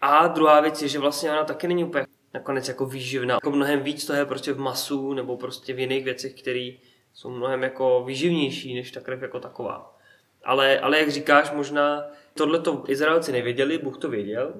A 0.00 0.26
druhá 0.26 0.60
věc 0.60 0.82
je, 0.82 0.88
že 0.88 0.98
vlastně 0.98 1.30
ona 1.30 1.44
taky 1.44 1.68
není 1.68 1.84
úplně 1.84 2.06
nakonec 2.34 2.68
jako 2.68 2.86
výživná. 2.86 3.34
Jako 3.34 3.50
mnohem 3.50 3.80
víc 3.80 4.06
to 4.06 4.12
je 4.12 4.24
prostě 4.24 4.52
v 4.52 4.58
masu 4.58 5.12
nebo 5.12 5.36
prostě 5.36 5.72
v 5.72 5.78
jiných 5.78 6.04
věcech, 6.04 6.34
které 6.34 6.70
jsou 7.14 7.30
mnohem 7.30 7.62
jako 7.62 8.04
výživnější 8.06 8.74
než 8.74 8.90
ta 8.90 9.00
krev 9.00 9.22
jako 9.22 9.40
taková. 9.40 9.98
Ale, 10.44 10.80
ale 10.80 10.98
jak 10.98 11.10
říkáš, 11.10 11.50
možná 11.50 12.04
tohle 12.34 12.58
to 12.58 12.84
Izraelci 12.88 13.32
nevěděli, 13.32 13.78
Bůh 13.78 13.98
to 13.98 14.08
věděl, 14.08 14.54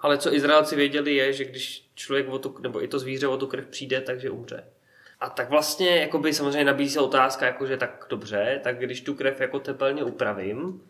ale 0.00 0.18
co 0.18 0.34
Izraelci 0.34 0.76
věděli 0.76 1.14
je, 1.14 1.32
že 1.32 1.44
když 1.44 1.90
člověk 1.94 2.28
o 2.28 2.38
tu, 2.38 2.56
nebo 2.60 2.84
i 2.84 2.88
to 2.88 2.98
zvíře 2.98 3.26
o 3.28 3.36
tu 3.36 3.46
krev 3.46 3.66
přijde, 3.66 4.00
takže 4.00 4.30
umře. 4.30 4.64
A 5.20 5.30
tak 5.30 5.50
vlastně 5.50 5.96
jakoby 5.96 6.34
samozřejmě 6.34 6.64
nabízí 6.64 6.94
se 6.94 7.00
otázka, 7.00 7.46
jakože 7.46 7.76
tak 7.76 8.06
dobře, 8.10 8.60
tak 8.64 8.78
když 8.78 9.00
tu 9.00 9.14
krev 9.14 9.40
jako 9.40 9.60
tepelně 9.60 10.04
upravím, 10.04 10.82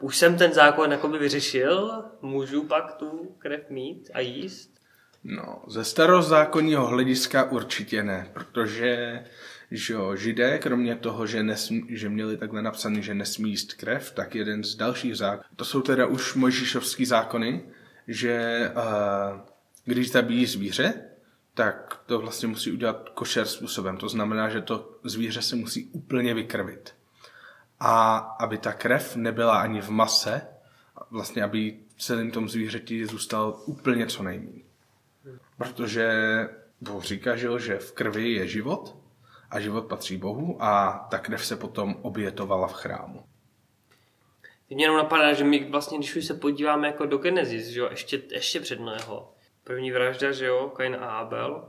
už 0.00 0.16
jsem 0.16 0.38
ten 0.38 0.52
zákon 0.52 0.92
jakoby 0.92 1.18
vyřešil, 1.18 2.04
můžu 2.20 2.64
pak 2.64 2.94
tu 2.94 3.36
krev 3.38 3.70
mít 3.70 4.10
a 4.14 4.20
jíst? 4.20 4.71
No, 5.24 5.62
ze 5.66 5.84
starozákonního 5.84 6.86
hlediska 6.86 7.44
určitě 7.44 8.02
ne, 8.02 8.30
protože 8.32 9.22
že 9.74 9.94
jo, 9.94 10.16
židé, 10.16 10.58
kromě 10.58 10.96
toho, 10.96 11.26
že, 11.26 11.42
nesmí, 11.42 11.84
že 11.88 12.08
měli 12.08 12.36
takhle 12.36 12.62
napsaný, 12.62 13.02
že 13.02 13.14
nesmí 13.14 13.50
jíst 13.50 13.72
krev, 13.72 14.12
tak 14.12 14.34
jeden 14.34 14.64
z 14.64 14.74
dalších 14.74 15.16
zákonů, 15.16 15.48
to 15.56 15.64
jsou 15.64 15.80
teda 15.82 16.06
už 16.06 16.34
mojžišovský 16.34 17.04
zákony, 17.04 17.62
že 18.08 18.70
uh, 18.76 19.40
když 19.84 20.12
zabíjí 20.12 20.46
zvíře, 20.46 20.94
tak 21.54 22.00
to 22.06 22.18
vlastně 22.18 22.48
musí 22.48 22.72
udělat 22.72 23.08
košer 23.08 23.46
způsobem. 23.46 23.96
To 23.96 24.08
znamená, 24.08 24.48
že 24.48 24.60
to 24.60 24.98
zvíře 25.04 25.42
se 25.42 25.56
musí 25.56 25.84
úplně 25.92 26.34
vykrvit. 26.34 26.94
A 27.80 28.16
aby 28.16 28.58
ta 28.58 28.72
krev 28.72 29.16
nebyla 29.16 29.60
ani 29.60 29.80
v 29.80 29.88
mase, 29.88 30.42
vlastně 31.10 31.42
aby 31.42 31.78
celým 31.98 32.30
tom 32.30 32.48
zvířeti 32.48 33.06
zůstal 33.06 33.62
úplně 33.66 34.06
co 34.06 34.22
nejméně. 34.22 34.71
Protože 35.56 36.10
Bůh 36.80 37.04
říká, 37.04 37.36
že 37.36 37.78
v 37.78 37.92
krvi 37.92 38.32
je 38.32 38.46
život 38.46 38.96
a 39.50 39.60
život 39.60 39.82
patří 39.82 40.16
Bohu 40.16 40.62
a 40.62 41.06
ta 41.10 41.18
krev 41.18 41.46
se 41.46 41.56
potom 41.56 41.96
obětovala 42.02 42.68
v 42.68 42.72
chrámu. 42.72 43.24
Mě 44.70 44.84
jenom 44.84 44.96
napadá, 44.96 45.32
že 45.32 45.44
my 45.44 45.70
vlastně, 45.70 45.98
když 45.98 46.16
už 46.16 46.24
se 46.24 46.34
podíváme 46.34 46.86
jako 46.86 47.06
do 47.06 47.18
Genesis, 47.18 47.66
že 47.66 47.80
jo, 47.80 47.88
ještě, 47.90 48.22
ještě 48.30 48.60
před 48.60 48.80
Noého, 48.80 49.34
první 49.64 49.92
vražda, 49.92 50.32
že 50.32 50.46
jo, 50.46 50.72
Kain 50.76 50.96
a 51.00 51.18
Abel, 51.18 51.68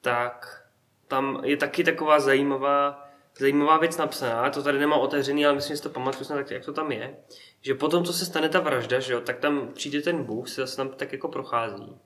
tak 0.00 0.64
tam 1.08 1.40
je 1.44 1.56
taky 1.56 1.84
taková 1.84 2.20
zajímavá, 2.20 3.08
zajímavá 3.38 3.78
věc 3.78 3.96
napsaná, 3.96 4.50
to 4.50 4.62
tady 4.62 4.78
nemá 4.78 4.96
otevřený, 4.96 5.46
ale 5.46 5.54
myslím, 5.54 5.74
že 5.74 5.76
si 5.76 5.82
to 5.82 5.90
pamatuju 5.90 6.28
tak, 6.28 6.50
jak 6.50 6.64
to 6.64 6.72
tam 6.72 6.92
je, 6.92 7.16
že 7.60 7.74
potom, 7.74 8.04
co 8.04 8.12
se 8.12 8.26
stane 8.26 8.48
ta 8.48 8.60
vražda, 8.60 9.00
že 9.00 9.12
jo, 9.12 9.20
tak 9.20 9.38
tam 9.38 9.68
přijde 9.74 10.02
ten 10.02 10.24
Bůh, 10.24 10.48
se 10.48 10.60
zase 10.60 10.76
tam 10.76 10.88
tak 10.88 11.12
jako 11.12 11.28
prochází. 11.28 12.00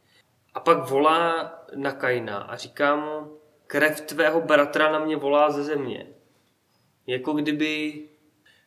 A 0.54 0.60
pak 0.60 0.90
volá 0.90 1.52
na 1.74 1.92
Kaina 1.92 2.38
a 2.38 2.56
říká 2.56 2.96
mu, 2.96 3.38
krev 3.66 4.00
tvého 4.00 4.40
bratra 4.40 4.92
na 4.92 4.98
mě 4.98 5.16
volá 5.16 5.50
ze 5.50 5.62
země. 5.62 6.06
Jako 7.06 7.32
kdyby 7.32 8.02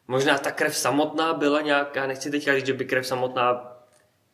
možná 0.07 0.37
ta 0.37 0.51
krev 0.51 0.77
samotná 0.77 1.33
byla 1.33 1.61
nějak, 1.61 1.95
já 1.95 2.07
nechci 2.07 2.31
teď 2.31 2.49
říct, 2.55 2.65
že 2.65 2.73
by 2.73 2.85
krev 2.85 3.07
samotná 3.07 3.77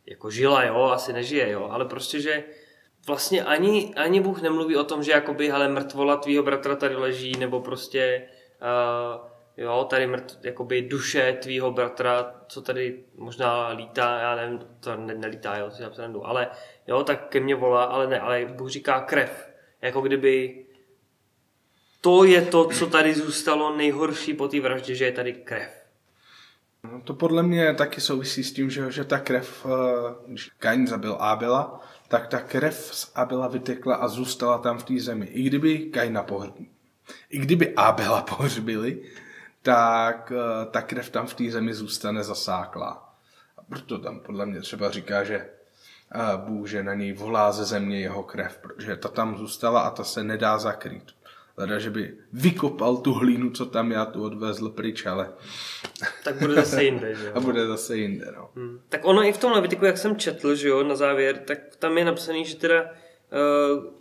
jako 0.06 0.30
žila, 0.30 0.64
jo, 0.64 0.84
asi 0.84 1.14
nežije, 1.14 1.50
jo, 1.50 1.68
ale 1.72 1.86
prostě, 1.86 2.22
že 2.22 2.44
vlastně 3.08 3.44
ani, 3.44 3.94
ani 3.96 4.22
Bůh 4.22 4.42
nemluví 4.42 4.76
o 4.76 4.84
tom, 4.84 5.04
že 5.04 5.12
jakoby, 5.12 5.50
hele, 5.50 5.68
mrtvola 5.68 6.18
tvýho 6.18 6.44
bratra 6.44 6.76
tady 6.76 6.96
leží, 6.96 7.32
nebo 7.40 7.62
prostě, 7.62 8.28
uh, 8.62 9.33
jo, 9.58 9.88
tady 9.90 10.08
mrt, 10.08 10.40
jakoby 10.44 10.82
duše 10.82 11.38
tvýho 11.42 11.72
bratra, 11.72 12.36
co 12.48 12.62
tady 12.62 13.04
možná 13.16 13.68
lítá, 13.68 14.20
já 14.20 14.36
nevím, 14.36 14.60
to 14.80 14.96
ne, 14.96 15.16
nelítá, 15.16 15.58
jo, 15.58 15.72
si 15.72 15.82
napsanu, 15.82 16.28
ale 16.28 16.48
jo, 16.88 17.04
tak 17.04 17.28
ke 17.30 17.40
mně 17.40 17.56
volá, 17.56 17.84
ale 17.84 18.08
ne, 18.08 18.20
ale 18.20 18.46
Bůh 18.46 18.70
říká 18.70 19.02
krev, 19.02 19.50
jako 19.82 20.02
kdyby 20.02 20.66
to 22.02 22.24
je 22.24 22.42
to, 22.42 22.66
co 22.66 22.88
tady 22.88 23.14
zůstalo 23.14 23.78
nejhorší 23.78 24.34
po 24.34 24.48
té 24.48 24.60
vraždě, 24.60 24.96
že 24.96 25.06
je 25.06 25.12
tady 25.12 25.34
krev. 25.34 25.84
No 26.92 27.02
to 27.02 27.14
podle 27.14 27.44
mě 27.44 27.74
taky 27.74 28.02
souvisí 28.02 28.44
s 28.44 28.54
tím, 28.54 28.70
že, 28.70 28.92
že 28.92 29.04
ta 29.04 29.20
krev, 29.20 29.66
eh, 29.66 30.16
když 30.28 30.50
Kain 30.50 30.88
zabil 30.88 31.18
Abela, 31.20 31.82
tak 32.08 32.28
ta 32.28 32.40
krev 32.40 32.76
z 32.76 33.12
Abela 33.16 33.48
vytekla 33.48 33.96
a 33.96 34.08
zůstala 34.08 34.58
tam 34.58 34.78
v 34.78 34.84
té 34.84 35.00
zemi. 35.00 35.26
I 35.26 35.44
kdyby 35.44 35.80
Kaina 35.80 36.24
pohřbili, 36.24 36.68
i 37.30 37.40
kdyby 37.40 37.76
Abela 37.76 38.22
pohřbili, 38.38 39.02
tak 39.64 40.32
eh, 40.36 40.66
ta 40.72 40.82
krev 40.82 41.10
tam 41.10 41.28
v 41.28 41.34
té 41.34 41.52
zemi 41.52 41.74
zůstane 41.74 42.24
zasáklá. 42.24 43.16
A 43.58 43.64
proto 43.64 44.00
tam 44.00 44.20
podle 44.20 44.46
mě 44.46 44.62
třeba 44.62 44.92
říká, 44.92 45.24
že 45.24 45.36
eh, 45.36 46.38
Bůh, 46.38 46.68
že 46.68 46.84
na 46.84 46.94
něj 46.94 47.14
volá 47.14 47.52
ze 47.52 47.66
země 47.66 48.00
jeho 48.00 48.24
krev, 48.24 48.60
protože 48.62 48.96
ta 48.96 49.10
tam 49.10 49.38
zůstala 49.38 49.82
a 49.82 49.90
ta 49.90 50.04
se 50.04 50.24
nedá 50.24 50.58
zakrýt. 50.58 51.04
Leda, 51.58 51.80
že 51.80 51.90
by 51.90 52.14
vykopal 52.34 52.98
tu 52.98 53.14
hlínu, 53.14 53.50
co 53.50 53.66
tam 53.66 53.92
já 53.92 54.06
tu 54.06 54.24
odvezl 54.24 54.70
pryč, 54.70 55.06
ale... 55.06 55.34
Tak 56.24 56.36
bude 56.36 56.54
zase 56.54 56.84
jinde, 56.84 57.16
že 57.16 57.26
jo? 57.26 57.32
A 57.36 57.40
bude 57.40 57.68
zase 57.68 57.98
jinde, 57.98 58.26
no. 58.36 58.50
Hmm. 58.56 58.80
Tak 58.90 59.06
ono 59.06 59.24
i 59.24 59.34
v 59.34 59.38
tom 59.38 59.52
Levitiku, 59.52 59.86
jak 59.86 59.98
jsem 59.98 60.16
četl, 60.16 60.56
že 60.56 60.68
jo, 60.68 60.84
na 60.84 60.96
závěr, 60.96 61.38
tak 61.38 61.76
tam 61.80 61.98
je 61.98 62.06
napsaný, 62.06 62.46
že 62.46 62.56
teda 62.56 62.84
eh, 62.84 62.90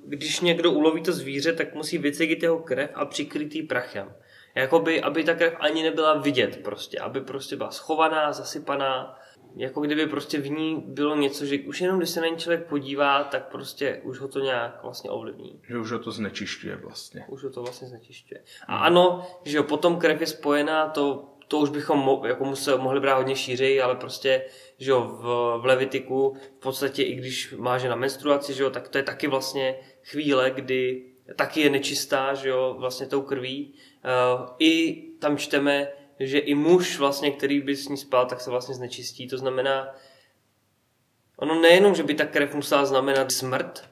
když 0.07 0.40
někdo 0.40 0.71
uloví 0.71 1.02
to 1.02 1.12
zvíře, 1.12 1.52
tak 1.52 1.75
musí 1.75 1.99
vycegit 1.99 2.42
jeho 2.42 2.59
krev 2.59 2.90
a 2.95 3.04
přikryt 3.04 3.54
jí 3.54 3.62
prachem. 3.62 4.12
Jakoby, 4.54 5.02
aby 5.02 5.25
ta 5.25 5.35
krev 5.35 5.56
ani 5.61 5.82
nebyla 5.82 6.14
vidět 6.14 6.62
prostě, 6.62 6.99
aby 6.99 7.21
prostě 7.21 7.56
byla 7.56 7.71
schovaná, 7.71 8.32
zasypaná, 8.32 9.18
jako 9.56 9.80
kdyby 9.80 10.06
prostě 10.06 10.38
v 10.38 10.50
ní 10.50 10.85
bylo 10.87 11.16
něco, 11.16 11.47
že 11.47 11.59
už 11.59 11.80
jenom 11.80 11.99
když 11.99 12.11
se 12.11 12.21
na 12.21 12.26
ní 12.26 12.37
člověk 12.37 12.66
podívá, 12.66 13.25
tak 13.25 13.50
prostě 13.50 14.00
už 14.04 14.18
ho 14.18 14.28
to 14.28 14.40
nějak 14.40 14.82
vlastně 14.82 15.11
ovlivní. 15.11 15.61
Že 15.68 15.78
už 15.78 15.92
ho 15.92 15.99
to 15.99 16.11
znečišťuje 16.11 16.76
vlastně. 16.76 17.25
Už 17.28 17.44
ho 17.44 17.50
to 17.50 17.62
vlastně 17.62 17.88
znečišťuje. 17.88 18.42
A 18.66 18.76
hmm. 18.76 18.85
ano, 18.85 19.26
že 19.44 19.56
jo, 19.56 19.62
potom 19.62 19.97
krev 19.97 20.21
je 20.21 20.26
spojená, 20.26 20.88
to, 20.88 21.28
to 21.49 21.59
už 21.59 21.71
bychom 21.71 21.99
mo, 21.99 22.23
jako 22.26 22.44
musel, 22.44 22.78
mohli 22.78 23.00
brát 23.00 23.16
hodně 23.16 23.37
šířej, 23.37 23.82
ale 23.82 23.94
prostě, 23.94 24.44
že 24.78 24.90
jo, 24.90 25.00
v, 25.00 25.23
v 25.62 25.64
Levitiku 25.64 26.37
v 26.59 26.62
podstatě 26.62 27.02
i 27.02 27.14
když 27.14 27.54
má 27.59 27.78
žena 27.78 27.97
menstruaci, 27.97 28.54
že 28.54 28.62
jo, 28.62 28.71
tak 28.71 28.88
to 28.88 28.99
je 28.99 29.04
taky 29.04 29.28
vlastně 29.28 29.76
chvíle, 30.02 30.50
kdy 30.50 31.12
taky 31.37 31.61
je 31.61 31.71
nečistá, 31.71 32.35
že 32.35 32.49
jo, 32.49 32.76
vlastně 32.78 33.06
tou 33.06 33.23
krví. 33.23 33.75
Uh, 34.04 34.49
I 34.59 35.02
tam 35.18 35.37
čteme, 35.37 35.88
že 36.21 36.38
i 36.38 36.54
muž, 36.54 36.99
vlastně, 36.99 37.30
který 37.30 37.61
by 37.61 37.76
s 37.76 37.88
ní 37.88 37.97
spal, 37.97 38.26
tak 38.26 38.40
se 38.40 38.50
vlastně 38.50 38.75
znečistí. 38.75 39.28
To 39.28 39.38
znamená, 39.38 39.94
ono 41.37 41.61
nejenom, 41.61 41.94
že 41.94 42.02
by 42.02 42.14
ta 42.14 42.26
krev 42.26 42.54
musela 42.54 42.87
znamenat 42.87 43.32
smrt, 43.32 43.90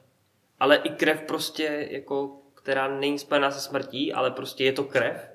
ale 0.58 0.76
i 0.76 0.88
krev 0.88 1.22
prostě, 1.22 1.88
jako, 1.90 2.42
která 2.54 2.88
není 2.88 3.18
spojená 3.18 3.50
se 3.50 3.60
smrtí, 3.60 4.12
ale 4.12 4.30
prostě 4.30 4.64
je 4.64 4.72
to 4.72 4.84
krev, 4.84 5.30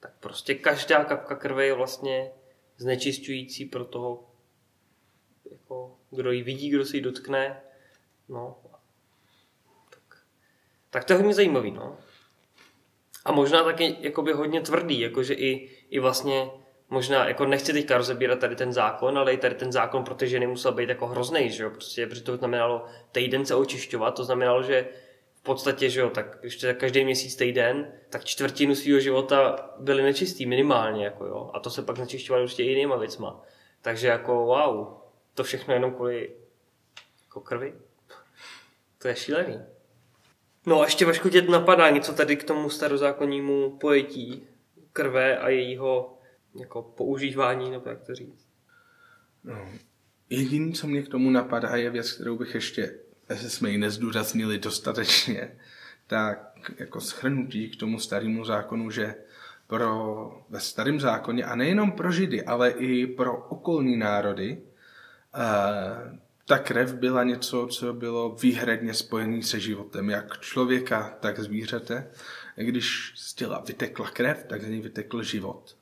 tak 0.00 0.12
prostě 0.20 0.54
každá 0.54 1.04
kapka 1.04 1.36
krve 1.36 1.66
je 1.66 1.74
vlastně 1.74 2.30
znečišťující 2.76 3.64
pro 3.64 3.84
toho, 3.84 4.24
jako, 5.50 5.96
kdo 6.10 6.30
ji 6.30 6.42
vidí, 6.42 6.70
kdo 6.70 6.84
se 6.84 6.96
ji 6.96 7.00
dotkne. 7.00 7.60
No. 8.28 8.56
Tak, 9.90 10.24
tak 10.90 11.04
to 11.04 11.12
je 11.12 11.16
hodně 11.16 11.34
zajímavý, 11.34 11.70
no. 11.70 11.98
A 13.24 13.32
možná 13.32 13.64
taky 13.64 13.96
jakoby 14.00 14.32
hodně 14.32 14.60
tvrdý, 14.60 15.00
jakože 15.00 15.34
i, 15.34 15.70
i 15.90 16.00
vlastně 16.00 16.50
možná, 16.92 17.28
jako 17.28 17.46
nechci 17.46 17.72
teďka 17.72 17.96
rozebírat 17.96 18.38
tady 18.38 18.56
ten 18.56 18.72
zákon, 18.72 19.18
ale 19.18 19.32
i 19.32 19.36
tady 19.36 19.54
ten 19.54 19.72
zákon 19.72 20.04
pro 20.04 20.14
ty 20.14 20.28
ženy 20.28 20.46
musel 20.46 20.72
být 20.72 20.88
jako 20.88 21.06
hrozný, 21.06 21.50
že 21.50 21.62
jo, 21.62 21.70
prostě, 21.70 22.06
protože 22.06 22.22
to 22.22 22.36
znamenalo 22.36 22.84
týden 23.12 23.46
se 23.46 23.54
očišťovat, 23.54 24.14
to 24.14 24.24
znamenalo, 24.24 24.62
že 24.62 24.88
v 25.34 25.42
podstatě, 25.42 25.90
že 25.90 26.00
jo, 26.00 26.10
tak 26.10 26.38
ještě 26.42 26.74
každý 26.74 27.04
měsíc 27.04 27.36
týden, 27.36 27.92
tak 28.10 28.24
čtvrtinu 28.24 28.74
svého 28.74 29.00
života 29.00 29.70
byly 29.78 30.02
nečistý 30.02 30.46
minimálně, 30.46 31.04
jako 31.04 31.26
jo, 31.26 31.50
a 31.54 31.60
to 31.60 31.70
se 31.70 31.82
pak 31.82 31.96
znečišťovalo 31.96 32.44
ještě 32.44 32.62
jinýma 32.62 32.96
věcma. 32.96 33.42
Takže 33.82 34.08
jako 34.08 34.34
wow, 34.34 34.86
to 35.34 35.44
všechno 35.44 35.74
jenom 35.74 35.94
kvůli 35.94 36.30
jako 37.24 37.40
krvi. 37.40 37.74
To 38.98 39.08
je 39.08 39.16
šílený. 39.16 39.60
No 40.66 40.80
a 40.80 40.84
ještě 40.84 41.06
Vašku 41.06 41.28
tě 41.28 41.42
napadá 41.42 41.90
něco 41.90 42.12
tady 42.12 42.36
k 42.36 42.44
tomu 42.44 42.70
starozákonnímu 42.70 43.70
pojetí 43.70 44.46
krve 44.92 45.38
a 45.38 45.48
jejího 45.48 46.18
jako 46.60 46.82
používání, 46.82 47.70
nebo 47.70 47.88
jak 47.88 48.02
to 48.02 48.14
říct? 48.14 48.46
No, 49.44 49.68
jediné, 50.30 50.72
co 50.72 50.86
mě 50.86 51.02
k 51.02 51.08
tomu 51.08 51.30
napadá, 51.30 51.76
je 51.76 51.90
věc, 51.90 52.12
kterou 52.12 52.38
bych 52.38 52.54
ještě 52.54 52.94
jsme 53.36 53.70
ji 53.70 53.78
nezdůraznili 53.78 54.58
dostatečně, 54.58 55.58
tak 56.06 56.72
jako 56.78 57.00
schrnutí 57.00 57.70
k 57.70 57.76
tomu 57.76 57.98
starému 57.98 58.44
zákonu, 58.44 58.90
že 58.90 59.14
pro, 59.66 60.44
ve 60.48 60.60
starém 60.60 61.00
zákoně, 61.00 61.44
a 61.44 61.54
nejenom 61.54 61.92
pro 61.92 62.12
Židy, 62.12 62.42
ale 62.42 62.70
i 62.70 63.06
pro 63.06 63.36
okolní 63.36 63.96
národy, 63.96 64.62
eh, 65.34 66.18
ta 66.46 66.58
krev 66.58 66.94
byla 66.94 67.24
něco, 67.24 67.66
co 67.66 67.92
bylo 67.92 68.36
výhradně 68.42 68.94
spojené 68.94 69.42
se 69.42 69.60
životem, 69.60 70.10
jak 70.10 70.40
člověka, 70.40 71.16
tak 71.20 71.40
zvířete. 71.40 72.10
Když 72.56 73.12
z 73.16 73.34
těla 73.34 73.60
vytekla 73.66 74.10
krev, 74.10 74.44
tak 74.48 74.62
z 74.62 74.68
ní 74.68 74.80
vytekl 74.80 75.22
život. 75.22 75.76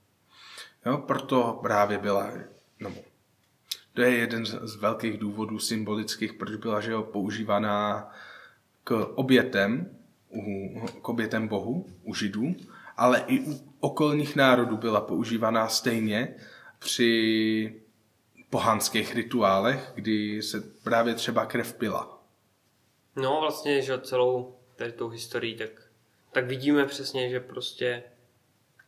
Jo, 0.87 0.99
proto 0.99 1.59
právě 1.62 1.99
byla, 1.99 2.33
no, 2.81 2.95
to 3.95 4.02
je 4.02 4.17
jeden 4.17 4.47
z 4.47 4.76
velkých 4.76 5.19
důvodů 5.19 5.59
symbolických, 5.59 6.33
proč 6.33 6.57
byla 6.57 6.81
že 6.81 6.90
jo, 6.90 7.02
používaná 7.02 8.11
k 8.85 9.05
obětem, 9.14 9.97
k 11.02 11.09
obětem 11.09 11.49
Bohu, 11.49 11.87
u 12.02 12.14
Židů, 12.14 12.55
ale 12.97 13.25
i 13.26 13.40
u 13.40 13.73
okolních 13.81 14.37
národů 14.37 14.76
byla 14.76 15.00
používaná 15.00 15.69
stejně 15.69 16.35
při 16.79 17.83
pohanských 18.50 19.14
rituálech, 19.14 19.92
kdy 19.95 20.42
se 20.42 20.61
právě 20.85 21.14
třeba 21.14 21.47
krev 21.47 21.75
pila. 21.75 22.23
No 23.16 23.40
vlastně, 23.40 23.83
že 23.83 24.00
celou 24.00 24.57
tady 24.76 24.92
tou 24.92 25.09
historii, 25.09 25.54
tak, 25.54 25.71
tak 26.33 26.47
vidíme 26.47 26.87
přesně, 26.87 27.30
že 27.30 27.40
prostě 27.40 28.02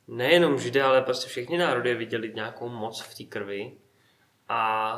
nejenom 0.08 0.58
Židé, 0.58 0.82
ale 0.82 1.02
prostě 1.02 1.28
všechny 1.28 1.58
národy 1.58 1.94
viděli 1.94 2.32
nějakou 2.34 2.68
moc 2.68 3.00
v 3.00 3.14
té 3.14 3.24
krvi 3.24 3.72
a, 4.48 4.92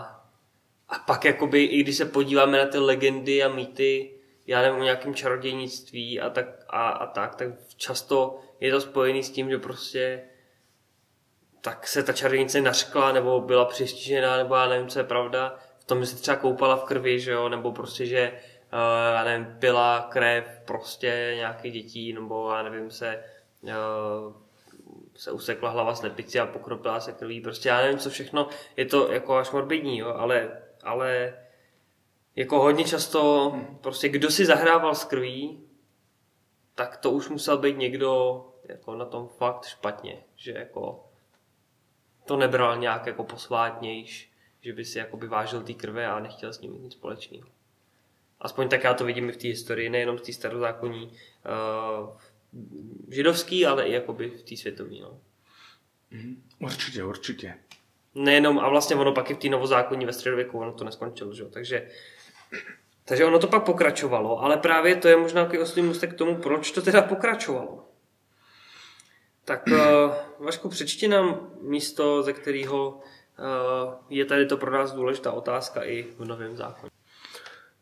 a 0.89 0.99
pak 0.99 1.25
jakoby, 1.25 1.65
i 1.65 1.83
když 1.83 1.97
se 1.97 2.05
podíváme 2.05 2.59
na 2.59 2.67
ty 2.67 2.79
legendy 2.79 3.43
a 3.43 3.49
mýty, 3.49 4.15
já 4.47 4.63
nevím, 4.63 4.81
o 4.81 4.85
nějakém 4.85 5.15
čarodějnictví 5.15 6.21
a 6.21 6.31
tak, 6.31 6.47
a, 6.69 6.89
a 6.89 7.07
tak, 7.07 7.35
tak 7.35 7.49
často 7.77 8.41
je 8.61 8.71
to 8.71 8.81
spojený 8.81 9.23
s 9.23 9.31
tím, 9.31 9.51
že 9.51 9.59
prostě 9.59 10.23
tak 11.65 11.89
se 11.89 12.03
ta 12.03 12.13
čarodějnice 12.13 12.61
nařkla, 12.61 13.13
nebo 13.13 13.41
byla 13.41 13.65
přistižená, 13.65 14.37
nebo 14.37 14.55
já 14.55 14.69
nevím, 14.69 14.89
co 14.89 14.99
je 14.99 15.05
pravda. 15.05 15.59
V 15.79 15.85
tom, 15.85 16.01
že 16.01 16.07
se 16.07 16.17
třeba 16.17 16.37
koupala 16.37 16.77
v 16.77 16.85
krvi, 16.85 17.21
že 17.21 17.33
jo, 17.33 17.49
nebo 17.49 17.73
prostě, 17.73 18.07
že 18.07 18.33
uh, 18.33 18.79
já 19.15 19.25
nevím, 19.25 19.57
pila 19.59 20.09
krev 20.11 20.61
prostě 20.65 21.33
nějakých 21.37 21.73
dětí, 21.73 22.13
nebo 22.13 22.51
já 22.51 22.63
nevím, 22.63 22.91
se 22.91 23.25
uh, 23.63 23.71
se 25.17 25.33
usekla 25.33 25.71
hlava 25.71 25.95
slepici 25.95 26.41
a 26.41 26.47
pokropila 26.47 27.01
se 27.01 27.13
krví, 27.13 27.41
prostě 27.41 27.69
já 27.69 27.83
nevím, 27.83 27.99
co 27.99 28.11
všechno, 28.11 28.49
je 28.77 28.85
to 28.85 29.13
jako 29.13 29.37
až 29.37 29.51
morbidní, 29.51 29.99
jo, 29.99 30.15
ale, 30.17 30.63
ale 30.83 31.39
jako 32.37 32.61
hodně 32.61 32.85
často, 32.85 33.55
prostě 33.81 34.09
kdo 34.09 34.31
si 34.31 34.47
zahrával 34.47 34.95
s 34.95 35.05
krví, 35.05 35.69
tak 36.75 36.97
to 36.97 37.11
už 37.11 37.29
musel 37.29 37.59
být 37.59 37.79
někdo 37.79 38.45
jako 38.69 38.95
na 38.95 39.05
tom 39.05 39.29
fakt 39.29 39.65
špatně, 39.65 40.25
že 40.37 40.53
jako 40.53 41.05
to 42.25 42.37
nebral 42.37 42.77
nějak 42.77 43.07
jako 43.07 43.25
posvátnějš, 43.25 44.31
že 44.61 44.73
by 44.73 44.85
si 44.85 44.99
jako 44.99 45.17
vážil 45.17 45.63
té 45.63 45.73
krve 45.73 46.07
a 46.07 46.21
nechtěl 46.21 46.53
s 46.53 46.61
ním 46.61 46.83
nic 46.83 46.93
společného. 46.93 47.49
Aspoň 48.41 48.69
tak 48.69 48.85
já 48.85 48.95
to 48.95 49.05
vidím 49.05 49.29
i 49.29 49.33
v 49.33 49.37
té 49.37 49.49
historii, 49.49 49.89
nejenom 49.89 50.17
v 50.17 50.21
té 50.21 50.33
starozákonní 50.33 51.07
uh, 51.07 52.09
židovský, 53.09 53.67
ale 53.67 53.85
i 53.85 53.93
jakoby 53.93 54.31
v 54.31 54.43
té 54.43 54.57
světové. 54.57 54.97
No. 55.01 55.21
Mm, 56.11 56.43
určitě, 56.59 57.05
určitě. 57.05 57.55
Nejenom, 58.15 58.59
a 58.59 58.69
vlastně 58.69 58.97
ono 58.97 59.13
pak 59.13 59.31
i 59.31 59.35
v 59.35 59.39
té 59.39 59.49
novozákonní 59.49 60.07
ve 60.07 60.13
středověku, 60.13 60.59
ono 60.59 60.73
to 60.73 60.85
neskončilo, 60.85 61.35
že? 61.35 61.45
takže 61.45 61.91
takže 63.05 63.25
ono 63.25 63.39
to 63.39 63.47
pak 63.47 63.65
pokračovalo, 63.65 64.43
ale 64.43 64.57
právě 64.57 64.97
to 64.97 65.09
je 65.09 65.17
možná 65.17 65.45
takový 65.45 65.63
oslý 65.63 65.83
můstek 65.83 66.15
k 66.15 66.19
tomu, 66.19 66.37
proč 66.37 66.71
to 66.71 66.83
teda 66.83 67.03
pokračovalo. 67.03 67.89
Tak 69.45 69.67
uh, 69.67 70.45
Vašku, 70.45 70.69
přečti 70.69 71.09
nám 71.09 71.51
místo, 71.61 72.23
ze 72.23 72.33
kterého 72.33 72.89
uh, 72.89 73.95
je 74.09 74.25
tady 74.25 74.47
to 74.47 74.57
pro 74.57 74.71
nás 74.71 74.93
důležitá 74.93 75.33
otázka 75.33 75.83
i 75.83 76.03
v 76.03 76.25
Novém 76.25 76.57
zákoně. 76.57 76.91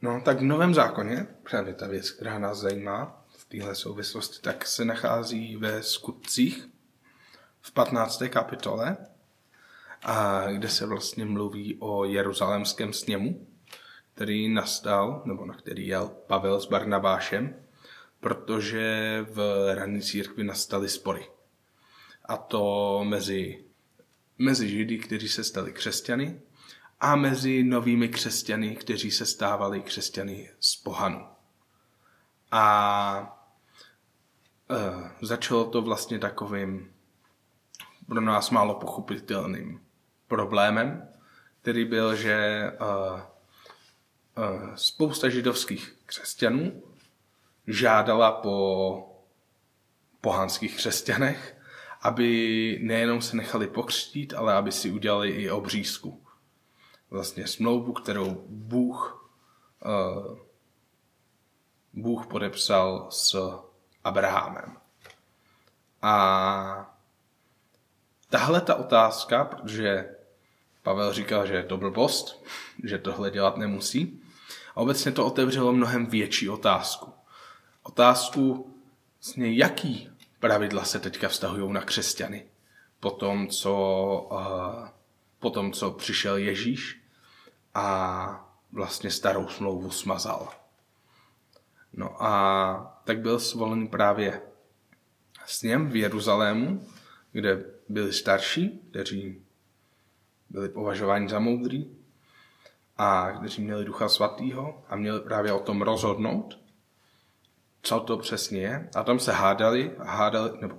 No, 0.02 0.22
tak 0.24 0.38
v 0.38 0.42
Novém 0.42 0.74
zákoně, 0.74 1.26
právě 1.50 1.74
ta 1.74 1.86
věc, 1.86 2.10
která 2.10 2.38
nás 2.38 2.58
zajímá 2.58 3.24
v 3.36 3.44
téhle 3.44 3.74
souvislosti, 3.74 4.38
tak 4.42 4.66
se 4.66 4.84
nachází 4.84 5.56
ve 5.56 5.82
skutcích 5.82 6.68
v 7.60 7.72
15. 7.72 8.22
kapitole, 8.28 8.96
a 10.02 10.46
kde 10.52 10.68
se 10.68 10.86
vlastně 10.86 11.24
mluví 11.24 11.76
o 11.80 12.04
jeruzalémském 12.04 12.92
sněmu, 12.92 13.46
který 14.14 14.48
nastal, 14.48 15.22
nebo 15.24 15.46
na 15.46 15.54
který 15.54 15.86
jel 15.86 16.08
Pavel 16.26 16.60
s 16.60 16.66
Barnabášem, 16.66 17.54
protože 18.20 19.18
v 19.30 19.66
ranní 19.74 20.02
církvi 20.02 20.44
nastaly 20.44 20.88
spory. 20.88 21.26
A 22.24 22.36
to 22.36 23.00
mezi, 23.04 23.64
mezi 24.38 24.68
Židy, 24.68 24.98
kteří 24.98 25.28
se 25.28 25.44
stali 25.44 25.72
křesťany, 25.72 26.40
a 27.00 27.16
mezi 27.16 27.64
novými 27.64 28.08
křesťany, 28.08 28.76
kteří 28.76 29.10
se 29.10 29.26
stávali 29.26 29.80
křesťany 29.80 30.50
z 30.60 30.76
pohanu. 30.76 31.26
A 32.50 33.44
e, 34.70 35.26
začalo 35.26 35.64
to 35.64 35.82
vlastně 35.82 36.18
takovým 36.18 36.92
pro 38.06 38.20
nás 38.20 38.50
málo 38.50 38.74
pochopitelným 38.74 39.80
problémem, 40.28 41.08
který 41.60 41.84
byl, 41.84 42.16
že 42.16 42.32
e, 42.32 42.72
Eh, 44.36 44.72
spousta 44.74 45.28
židovských 45.28 45.96
křesťanů 46.06 46.82
žádala 47.66 48.32
po 48.32 49.08
pohanských 50.20 50.76
křesťanech, 50.76 51.56
aby 52.02 52.78
nejenom 52.82 53.22
se 53.22 53.36
nechali 53.36 53.66
pokřtít, 53.66 54.34
ale 54.34 54.54
aby 54.54 54.72
si 54.72 54.90
udělali 54.90 55.30
i 55.30 55.50
obřízku. 55.50 56.22
Vlastně 57.10 57.46
smlouvu, 57.46 57.92
kterou 57.92 58.44
Bůh, 58.48 59.28
uh, 59.84 60.38
Bůh 61.92 62.26
podepsal 62.26 63.06
s 63.10 63.58
Abrahamem. 64.04 64.76
A 66.02 66.96
tahle 68.30 68.60
ta 68.60 68.74
otázka, 68.74 69.44
protože 69.44 70.16
Pavel 70.82 71.12
říkal, 71.12 71.46
že 71.46 71.54
je 71.54 71.64
to 71.64 71.76
blbost, 71.76 72.44
že 72.84 72.98
tohle 72.98 73.30
dělat 73.30 73.56
nemusí, 73.56 74.22
a 74.74 74.76
obecně 74.76 75.12
to 75.12 75.26
otevřelo 75.26 75.72
mnohem 75.72 76.06
větší 76.06 76.48
otázku. 76.48 77.12
Otázku, 77.82 78.74
vlastně 79.20 79.52
jaký 79.52 80.11
pravidla 80.42 80.84
se 80.84 81.00
teďka 81.00 81.28
vztahují 81.28 81.72
na 81.72 81.80
křesťany. 81.80 82.46
Po 83.00 83.10
tom, 83.10 83.48
co, 83.48 83.74
uh, 84.32 84.88
po 85.38 85.50
tom, 85.50 85.72
co 85.72 85.90
přišel 85.90 86.36
Ježíš 86.36 87.02
a 87.74 88.54
vlastně 88.72 89.10
starou 89.10 89.48
smlouvu 89.48 89.90
smazal. 89.90 90.48
No 91.92 92.22
a 92.22 93.02
tak 93.04 93.20
byl 93.20 93.38
zvolen 93.38 93.88
právě 93.88 94.42
sněm 95.46 95.90
v 95.90 95.96
Jeruzalému, 95.96 96.86
kde 97.32 97.64
byli 97.88 98.12
starší, 98.12 98.80
kteří 98.90 99.42
byli 100.50 100.68
považováni 100.68 101.28
za 101.28 101.38
moudrý, 101.38 101.96
a 102.96 103.32
kteří 103.32 103.62
měli 103.62 103.84
Ducha 103.84 104.08
Svatého 104.08 104.84
a 104.88 104.96
měli 104.96 105.20
právě 105.20 105.52
o 105.52 105.60
tom 105.60 105.82
rozhodnout, 105.82 106.61
co 107.82 108.00
to 108.00 108.16
přesně 108.16 108.60
je. 108.60 108.88
A 108.94 109.02
tam 109.02 109.18
se 109.18 109.32
hádali 109.32 109.90
hádali, 109.98 110.50
nebo 110.60 110.78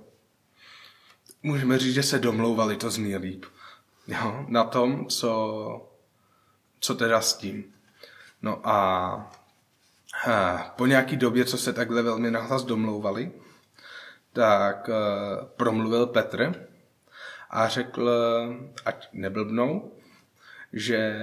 můžeme 1.42 1.78
říct, 1.78 1.94
že 1.94 2.02
se 2.02 2.18
domlouvali, 2.18 2.76
to 2.76 2.90
zní 2.90 3.16
líp, 3.16 3.44
jo, 4.06 4.44
na 4.48 4.64
tom, 4.64 5.06
co, 5.06 5.90
co 6.80 6.94
teda 6.94 7.20
s 7.20 7.36
tím. 7.36 7.64
No 8.42 8.68
a, 8.68 8.76
a 10.26 10.58
po 10.76 10.86
nějaký 10.86 11.16
době, 11.16 11.44
co 11.44 11.58
se 11.58 11.72
takhle 11.72 12.02
velmi 12.02 12.30
nahlas 12.30 12.64
domlouvali, 12.64 13.32
tak 14.32 14.88
uh, 14.88 14.94
promluvil 15.46 16.06
Petr 16.06 16.68
a 17.50 17.68
řekl, 17.68 18.10
ať 18.84 19.08
neblbnou, 19.12 19.92
že 20.72 21.16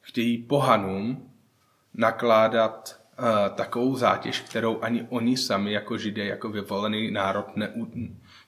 chtějí 0.00 0.42
pohanům 0.42 1.32
nakládat 1.94 2.99
takovou 3.54 3.96
zátěž, 3.96 4.40
kterou 4.40 4.82
ani 4.82 5.06
oni 5.10 5.36
sami 5.36 5.72
jako 5.72 5.98
židé, 5.98 6.24
jako 6.24 6.48
vyvolený 6.48 7.10
národ 7.10 7.56
neu, 7.56 7.86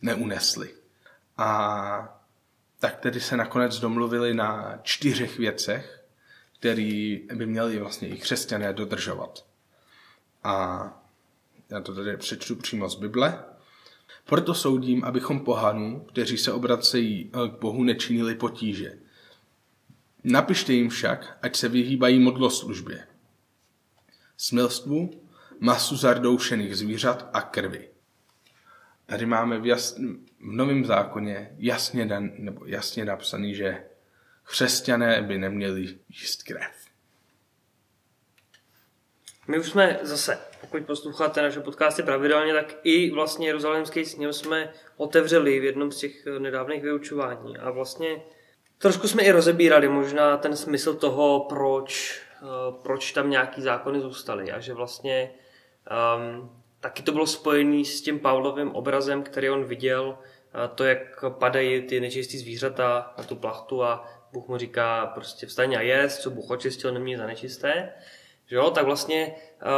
neunesli. 0.03 0.75
A 1.39 2.19
tak 2.79 2.97
tedy 2.97 3.21
se 3.21 3.37
nakonec 3.37 3.81
domluvili 3.81 4.35
na 4.35 4.79
čtyřech 4.83 5.39
věcech, 5.39 6.05
které 6.59 7.17
by 7.35 7.47
měli 7.47 7.79
vlastně 7.79 8.09
i 8.09 8.17
křesťané 8.17 8.73
dodržovat. 8.73 9.45
A 10.45 10.85
já 11.71 11.81
to 11.81 11.95
tady 11.95 12.17
přečtu 12.17 12.57
přímo 12.57 12.89
z 12.89 12.95
Bible. 12.95 13.45
Proto 14.25 14.55
soudím, 14.55 15.05
abychom 15.05 15.41
pohanů, 15.41 16.01
kteří 16.01 16.39
se 16.39 16.53
obracejí 16.53 17.31
eh, 17.35 17.49
k 17.49 17.61
Bohu, 17.61 17.85
nečinili 17.85 18.35
potíže, 18.35 18.93
Napište 20.25 20.73
jim 20.73 20.89
však, 20.89 21.39
ať 21.43 21.57
se 21.57 21.69
vyhýbají 21.69 22.19
modloslužbě. 22.19 23.07
Smilstvu, 24.43 25.11
masu 25.61 25.97
zardoušených 25.97 26.77
zvířat 26.77 27.31
a 27.33 27.43
krvi. 27.43 27.89
Tady 29.07 29.27
máme 29.27 29.59
v, 29.59 29.67
jas, 29.67 29.99
v 30.41 30.53
Novém 30.53 30.85
zákoně 30.85 31.55
jasně, 31.59 32.07
dan, 32.07 32.31
nebo 32.39 32.67
jasně 32.67 33.05
napsaný, 33.05 33.55
že 33.55 33.85
křesťané 34.45 35.23
by 35.23 35.39
neměli 35.39 35.99
jíst 36.09 36.43
krev. 36.43 36.73
My 39.49 39.59
už 39.59 39.67
jsme 39.67 39.99
zase, 40.03 40.39
pokud 40.61 40.83
posloucháte 40.83 41.43
naše 41.43 41.61
podcasty 41.61 42.03
pravidelně, 42.03 42.53
tak 42.53 42.75
i 42.83 43.11
vlastně 43.11 43.47
Jeruzalémský 43.47 44.05
sněm 44.05 44.33
jsme 44.33 44.73
otevřeli 44.97 45.61
v 45.61 45.65
jednom 45.65 45.93
z 45.93 45.99
těch 45.99 46.27
nedávných 46.39 46.83
vyučování. 46.83 47.59
A 47.59 47.71
vlastně 47.71 48.23
trošku 48.79 49.09
jsme 49.09 49.23
i 49.23 49.31
rozebírali 49.31 49.89
možná 49.89 50.37
ten 50.37 50.57
smysl 50.57 50.95
toho, 50.95 51.47
proč, 51.49 52.23
proč 52.83 53.13
tam 53.13 53.31
nějaký 53.31 53.63
zákony 53.63 54.01
zůstaly. 54.01 54.53
A 54.53 54.61
že 54.61 54.75
vlastně 54.75 55.31
um, 56.17 56.51
taky 56.81 57.03
to 57.03 57.13
bylo 57.13 57.27
spojené 57.27 57.85
s 57.85 58.03
tím 58.03 58.21
Pavlovým 58.21 58.71
obrazem, 58.71 59.23
který 59.23 59.51
on 59.51 59.65
viděl, 59.65 60.19
to, 60.75 60.85
jak 60.85 61.25
padají 61.29 61.83
ty 61.83 62.01
nečistý 62.01 62.39
zvířata 62.39 63.15
na 63.19 63.25
tu 63.25 63.37
plachtu 63.37 63.85
a 63.85 64.09
Bůh 64.33 64.49
mu 64.49 64.57
říká 64.57 65.07
prostě 65.07 65.47
vstaň 65.47 65.75
a 65.75 65.81
jest, 65.81 66.23
co 66.23 66.31
Bůh 66.31 66.51
očistil, 66.51 66.93
neměj 66.93 67.17
za 67.17 67.27
nečisté. 67.27 67.93
Že 68.47 68.57
jo? 68.57 68.71
Tak 68.71 68.85
vlastně 68.85 69.35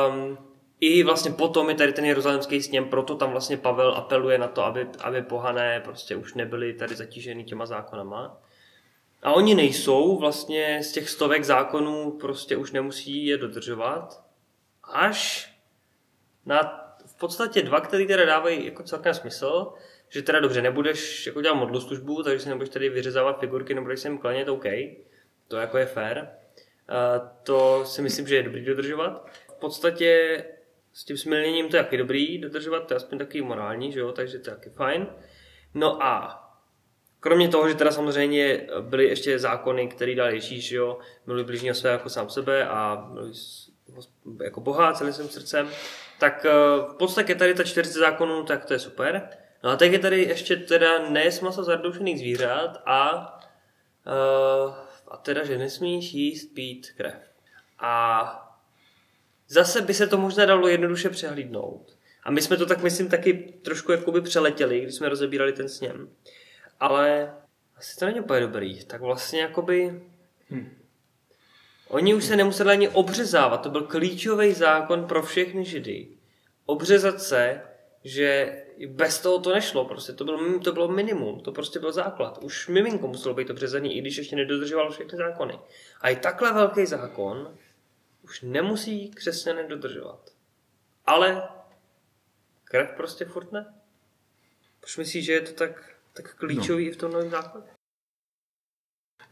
um, 0.08 0.38
i 0.80 1.02
vlastně 1.02 1.30
potom 1.30 1.68
je 1.68 1.74
tady 1.74 1.92
ten 1.92 2.04
jeruzalemský 2.04 2.62
sněm, 2.62 2.88
proto 2.88 3.14
tam 3.14 3.30
vlastně 3.30 3.56
Pavel 3.56 3.94
apeluje 3.94 4.38
na 4.38 4.48
to, 4.48 4.64
aby, 4.64 4.86
aby 5.00 5.22
pohané 5.22 5.80
prostě 5.80 6.16
už 6.16 6.34
nebyli 6.34 6.72
tady 6.72 6.94
zatížený 6.94 7.44
těma 7.44 7.66
zákonama. 7.66 8.40
A 9.24 9.32
oni 9.32 9.54
nejsou 9.54 10.18
vlastně 10.18 10.82
z 10.82 10.92
těch 10.92 11.10
stovek 11.10 11.44
zákonů, 11.44 12.10
prostě 12.10 12.56
už 12.56 12.72
nemusí 12.72 13.26
je 13.26 13.38
dodržovat, 13.38 14.24
až 14.92 15.50
na 16.46 16.80
v 17.06 17.18
podstatě 17.18 17.62
dva, 17.62 17.80
které 17.80 18.06
teda 18.06 18.24
dávají 18.24 18.64
jako 18.64 18.82
celkem 18.82 19.14
smysl, 19.14 19.72
že 20.08 20.22
teda 20.22 20.40
dobře, 20.40 20.62
nebudeš 20.62 21.26
jako 21.26 21.42
dělat 21.42 21.54
modloslužbu, 21.54 22.22
takže 22.22 22.40
si 22.40 22.48
nebudeš 22.48 22.68
tady 22.68 22.88
vyřezávat 22.88 23.40
figurky, 23.40 23.74
nebudeš 23.74 24.00
si 24.00 24.08
jim 24.08 24.18
klanět, 24.18 24.48
OK, 24.48 24.64
to 25.48 25.56
jako 25.56 25.78
je 25.78 25.86
fair. 25.86 26.18
Uh, 26.18 27.28
to 27.42 27.84
si 27.84 28.02
myslím, 28.02 28.26
že 28.26 28.36
je 28.36 28.42
dobrý 28.42 28.64
dodržovat. 28.64 29.26
V 29.56 29.60
podstatě 29.60 30.44
s 30.92 31.04
tím 31.04 31.16
smilněním 31.16 31.68
to 31.68 31.76
je 31.76 31.82
taky 31.82 31.96
dobrý 31.96 32.38
dodržovat, 32.38 32.86
to 32.86 32.94
je 32.94 32.96
aspoň 32.96 33.18
taky 33.18 33.42
morální, 33.42 33.92
že 33.92 34.00
jo, 34.00 34.12
takže 34.12 34.38
to 34.38 34.50
je 34.50 34.56
taky 34.56 34.70
fajn. 34.70 35.06
No 35.74 36.02
a 36.02 36.43
kromě 37.24 37.48
toho, 37.48 37.68
že 37.68 37.74
teda 37.74 37.92
samozřejmě 37.92 38.66
byly 38.80 39.04
ještě 39.04 39.38
zákony, 39.38 39.88
které 39.88 40.14
dal 40.14 40.30
Ježíš, 40.30 40.72
jo, 40.72 40.98
miluji 41.26 41.44
bližního 41.44 41.74
své 41.74 41.90
jako 41.90 42.08
sám 42.08 42.30
sebe 42.30 42.68
a 42.68 43.08
jako 44.44 44.60
Boha 44.60 44.92
celým 44.92 45.12
svým 45.12 45.28
srdcem, 45.28 45.68
tak 46.18 46.46
eh, 46.46 46.50
v 46.92 46.94
podstatě 46.98 47.34
tady 47.34 47.54
ta 47.54 47.64
40 47.64 47.98
zákonů, 47.98 48.42
tak 48.42 48.64
to 48.64 48.72
je 48.72 48.78
super. 48.78 49.28
No 49.62 49.70
a 49.70 49.76
teď 49.76 49.92
je 49.92 49.98
tady 49.98 50.22
ještě 50.22 50.56
teda 50.56 51.10
nes 51.10 51.40
maso 51.40 51.64
zardoušených 51.64 52.18
zvířat 52.18 52.82
a, 52.86 53.32
uh, 54.06 54.74
a 55.08 55.16
teda, 55.16 55.44
že 55.44 55.58
nesmíš 55.58 56.12
jíst, 56.12 56.46
pít 56.54 56.92
krev. 56.96 57.14
A 57.78 58.54
zase 59.48 59.80
by 59.80 59.94
se 59.94 60.06
to 60.06 60.18
možná 60.18 60.44
dalo 60.44 60.68
jednoduše 60.68 61.10
přehlídnout. 61.10 61.96
A 62.22 62.30
my 62.30 62.42
jsme 62.42 62.56
to 62.56 62.66
tak, 62.66 62.82
myslím, 62.82 63.08
taky 63.08 63.54
trošku 63.62 63.92
jakoby 63.92 64.20
přeletěli, 64.20 64.80
když 64.80 64.94
jsme 64.94 65.08
rozebírali 65.08 65.52
ten 65.52 65.68
sněm. 65.68 66.08
Ale 66.84 67.32
asi 67.76 67.96
to 67.96 68.06
není 68.06 68.20
úplně 68.20 68.40
dobrý. 68.40 68.84
Tak 68.84 69.00
vlastně 69.00 69.40
jakoby... 69.40 70.02
Hm. 70.50 70.76
Oni 71.88 72.14
už 72.14 72.24
se 72.24 72.36
nemuseli 72.36 72.70
ani 72.70 72.88
obřezávat, 72.88 73.62
to 73.62 73.70
byl 73.70 73.82
klíčový 73.82 74.52
zákon 74.52 75.06
pro 75.06 75.22
všechny 75.22 75.64
židy. 75.64 76.08
Obřezat 76.66 77.22
se, 77.22 77.62
že 78.04 78.56
bez 78.86 79.18
toho 79.18 79.38
to 79.40 79.54
nešlo, 79.54 79.84
prostě 79.84 80.12
to 80.12 80.24
bylo, 80.24 80.58
to 80.58 80.72
bylo 80.72 80.88
minimum, 80.88 81.40
to 81.40 81.52
prostě 81.52 81.78
byl 81.78 81.92
základ. 81.92 82.38
Už 82.42 82.68
miminko 82.68 83.08
muselo 83.08 83.34
být 83.34 83.50
obřezaný, 83.50 83.96
i 83.96 84.00
když 84.00 84.16
ještě 84.16 84.36
nedodržovalo 84.36 84.90
všechny 84.90 85.18
zákony. 85.18 85.58
A 86.00 86.08
i 86.08 86.16
takhle 86.16 86.52
velký 86.52 86.86
zákon 86.86 87.58
už 88.22 88.42
nemusí 88.42 89.10
křesťané 89.10 89.68
dodržovat. 89.68 90.30
Ale 91.06 91.48
krev 92.64 92.92
prostě 92.96 93.24
furt 93.24 93.52
ne. 93.52 93.74
Proč 94.80 94.96
myslíš, 94.96 95.24
že 95.24 95.32
je 95.32 95.40
to 95.40 95.52
tak, 95.52 95.93
tak 96.16 96.34
klíčový 96.34 96.84
no. 96.84 96.90
i 96.90 96.94
v 96.94 96.96
tom 96.96 97.12
novém 97.12 97.30
zákoně? 97.30 97.66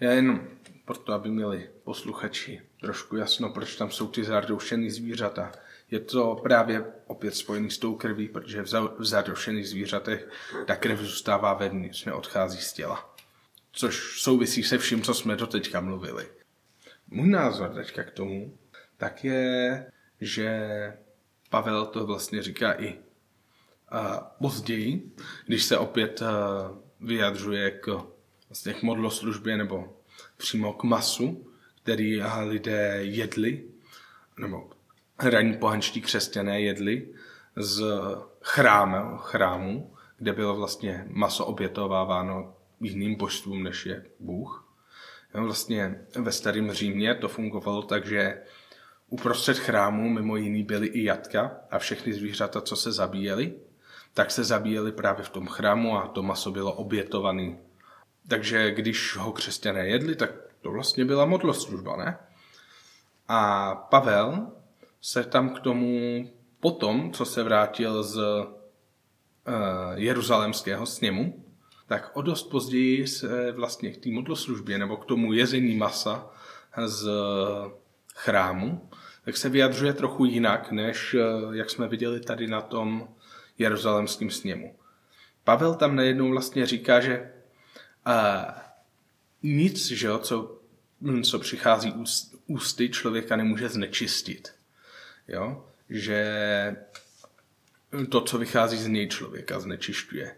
Já 0.01 0.13
jenom 0.13 0.49
proto, 0.85 1.13
aby 1.13 1.31
měli 1.31 1.71
posluchači 1.85 2.63
trošku 2.81 3.17
jasno, 3.17 3.51
proč 3.51 3.77
tam 3.77 3.91
jsou 3.91 4.09
ty 4.09 4.25
zardoušený 4.25 4.91
zvířata. 4.91 5.53
Je 5.91 6.01
to 6.01 6.41
právě 6.43 6.85
opět 7.07 7.35
spojený 7.35 7.71
s 7.71 7.79
tou 7.79 7.95
krví, 7.95 8.29
protože 8.29 8.63
v 8.99 9.05
zardoušených 9.05 9.69
zvířatech 9.69 10.29
ta 10.67 10.77
krev 10.77 10.99
zůstává 10.99 11.55
vevnitř, 11.55 12.05
neodchází 12.05 12.61
z 12.61 12.73
těla. 12.73 13.15
Což 13.73 14.21
souvisí 14.21 14.63
se 14.63 14.79
vším, 14.79 15.03
co 15.03 15.15
jsme 15.15 15.37
do 15.37 15.47
teďka 15.47 15.81
mluvili. 15.81 16.29
Můj 17.09 17.29
názor 17.29 17.75
teďka 17.75 18.03
k 18.03 18.11
tomu, 18.11 18.59
tak 18.97 19.25
je, 19.25 19.87
že 20.21 20.69
Pavel 21.51 21.87
to 21.87 22.07
vlastně 22.07 22.43
říká 22.43 22.73
i 22.83 22.99
později, 24.39 25.13
když 25.47 25.65
se 25.65 25.79
opět 25.79 26.21
uh, 26.21 26.29
vyjadřuje 27.01 27.71
k, 27.71 28.05
vlastně 28.49 28.75
k 28.75 28.83
modloslužbě 28.83 29.57
nebo 29.57 29.97
přímo 30.37 30.73
k 30.73 30.83
masu, 30.83 31.47
který 31.83 32.23
lidé 32.23 32.99
jedli, 33.01 33.65
nebo 34.39 34.71
ranní 35.19 35.57
pohanští 35.57 36.01
křesťané 36.01 36.61
jedli 36.61 37.15
z 37.57 37.85
chrámu, 38.43 39.17
chrámu, 39.17 39.95
kde 40.19 40.33
bylo 40.33 40.57
vlastně 40.57 41.05
maso 41.09 41.47
obětováváno 41.47 42.57
jiným 42.81 43.15
božstvům, 43.15 43.63
než 43.63 43.87
je 43.87 44.07
Bůh. 44.21 44.69
Vlastně 45.35 46.07
ve 46.19 46.33
starém 46.33 46.73
Římě 46.73 47.15
to 47.15 47.29
fungovalo 47.29 47.83
tak, 47.83 48.07
že 48.07 48.43
uprostřed 49.09 49.59
chrámu 49.59 50.09
mimo 50.09 50.37
jiný 50.37 50.63
byly 50.63 50.87
i 50.87 51.05
jatka 51.05 51.57
a 51.71 51.79
všechny 51.79 52.13
zvířata, 52.13 52.61
co 52.61 52.77
se 52.77 52.93
zabíjeli, 52.93 53.55
tak 54.15 54.31
se 54.31 54.45
zabíjeli 54.45 54.93
právě 54.93 55.25
v 55.25 55.31
tom 55.31 55.47
chrámu 55.47 55.99
a 55.99 56.09
to 56.09 56.23
maso 56.23 56.51
bylo 56.51 56.73
obětované 56.73 57.57
takže 58.29 58.71
když 58.71 59.17
ho 59.17 59.33
křesťané 59.33 59.89
jedli, 59.89 60.17
tak 60.17 60.31
to 60.61 60.71
vlastně 60.71 61.05
byla 61.05 61.25
modloslužba, 61.25 61.97
ne? 61.97 62.19
A 63.29 63.75
Pavel 63.75 64.53
se 65.01 65.25
tam 65.25 65.51
k 65.51 65.61
tomu 65.61 66.29
potom, 66.61 67.13
co 67.13 67.25
se 67.25 67.43
vrátil 67.43 68.03
z 68.03 68.17
uh, 68.19 68.45
jeruzalémského 69.95 70.87
sněmu, 70.87 71.45
tak 71.87 72.11
o 72.15 72.23
dost 72.23 72.43
později 72.43 73.07
se 73.07 73.53
vlastně 73.53 73.91
k 73.91 74.03
té 74.03 74.11
modloslužbě 74.11 74.79
nebo 74.79 74.97
k 74.97 75.05
tomu 75.05 75.33
jezení 75.33 75.77
masa 75.77 76.31
z 76.87 77.11
chrámu, 78.15 78.89
tak 79.25 79.37
se 79.37 79.49
vyjadřuje 79.49 79.93
trochu 79.93 80.25
jinak, 80.25 80.73
než 80.73 81.15
uh, 81.15 81.55
jak 81.57 81.71
jsme 81.71 81.89
viděli 81.89 82.21
tady 82.21 82.47
na 82.47 82.61
tom 82.61 83.09
jeruzalémském 83.63 84.31
sněmu. 84.31 84.77
Pavel 85.45 85.75
tam 85.75 85.97
najednou 85.97 86.31
vlastně 86.31 86.67
říká, 86.67 87.01
že 87.01 87.33
a 88.05 88.47
nic, 89.43 89.87
že 89.87 90.07
jo, 90.07 90.19
co, 90.19 90.61
co 91.25 91.39
přichází 91.39 91.95
ústy, 92.47 92.89
člověka 92.89 93.37
nemůže 93.37 93.69
znečistit. 93.69 94.55
Jo? 95.29 95.67
Že 95.89 96.77
to, 98.09 98.21
co 98.21 98.39
vychází 98.39 98.77
z 98.77 98.87
něj, 98.87 99.09
člověka 99.09 99.61
znečišťuje. 99.61 100.37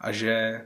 A 0.00 0.12
že 0.12 0.60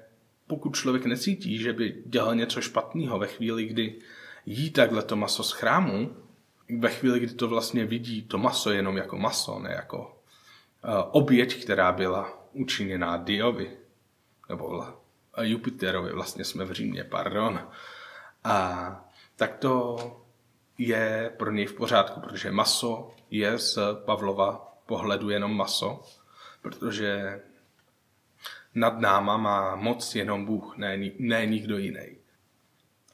pokud 0.46 0.76
člověk 0.76 1.04
necítí, 1.04 1.58
že 1.58 1.72
by 1.72 2.02
dělal 2.06 2.34
něco 2.34 2.60
špatného 2.60 3.18
ve 3.18 3.26
chvíli, 3.26 3.64
kdy 3.64 3.98
jí 4.46 4.70
takhle 4.70 5.02
to 5.02 5.16
maso 5.16 5.42
z 5.42 5.52
chrámu, 5.52 6.16
ve 6.78 6.88
chvíli, 6.88 7.20
kdy 7.20 7.34
to 7.34 7.48
vlastně 7.48 7.86
vidí 7.86 8.22
to 8.22 8.38
maso 8.38 8.70
jenom 8.72 8.96
jako 8.96 9.18
maso, 9.18 9.58
ne 9.58 9.72
jako 9.72 10.13
oběť, 11.10 11.64
která 11.64 11.92
byla 11.92 12.48
učiněná 12.52 13.16
Diovi, 13.16 13.70
nebo 14.48 14.86
Jupiterovi, 15.40 16.12
vlastně 16.12 16.44
jsme 16.44 16.64
v 16.64 16.72
Římě, 16.72 17.04
pardon. 17.04 17.68
A 18.44 19.10
tak 19.36 19.56
to 19.58 19.96
je 20.78 21.32
pro 21.36 21.50
něj 21.50 21.66
v 21.66 21.72
pořádku, 21.72 22.20
protože 22.20 22.50
maso 22.50 23.14
je 23.30 23.58
z 23.58 23.78
Pavlova 24.04 24.76
pohledu 24.86 25.30
jenom 25.30 25.56
maso, 25.56 26.02
protože 26.62 27.40
nad 28.74 28.98
náma 28.98 29.36
má 29.36 29.76
moc 29.76 30.14
jenom 30.14 30.44
Bůh, 30.44 30.76
ne, 30.76 30.98
ne 31.18 31.46
nikdo 31.46 31.78
jiný. 31.78 32.16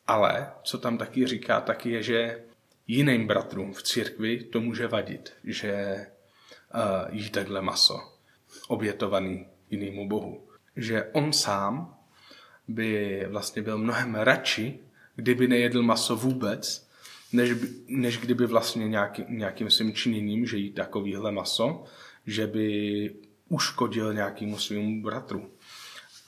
Ale 0.06 0.52
co 0.62 0.78
tam 0.78 0.98
taky 0.98 1.26
říká, 1.26 1.60
taky 1.60 1.90
je, 1.90 2.02
že 2.02 2.44
jiným 2.86 3.26
bratrům 3.26 3.72
v 3.72 3.82
církvi 3.82 4.44
to 4.44 4.60
může 4.60 4.86
vadit, 4.88 5.32
že 5.44 6.06
uh, 6.74 7.14
jí 7.14 7.30
takhle 7.30 7.62
maso 7.62 8.00
obětovaný 8.68 9.46
jinému 9.70 10.08
bohu. 10.08 10.46
Že 10.76 11.04
on 11.12 11.32
sám 11.32 11.96
by 12.68 13.26
vlastně 13.30 13.62
byl 13.62 13.78
mnohem 13.78 14.14
radši, 14.14 14.78
kdyby 15.16 15.48
nejedl 15.48 15.82
maso 15.82 16.16
vůbec, 16.16 16.88
než, 17.32 17.50
než 17.88 18.18
kdyby 18.18 18.46
vlastně 18.46 18.88
nějaký, 18.88 19.24
nějakým 19.28 19.70
svým 19.70 19.94
činěním, 19.94 20.46
že 20.46 20.56
jí 20.56 20.72
takovýhle 20.72 21.32
maso, 21.32 21.84
že 22.26 22.46
by 22.46 23.10
uškodil 23.48 24.14
nějakému 24.14 24.58
svým 24.58 25.02
bratru. 25.02 25.50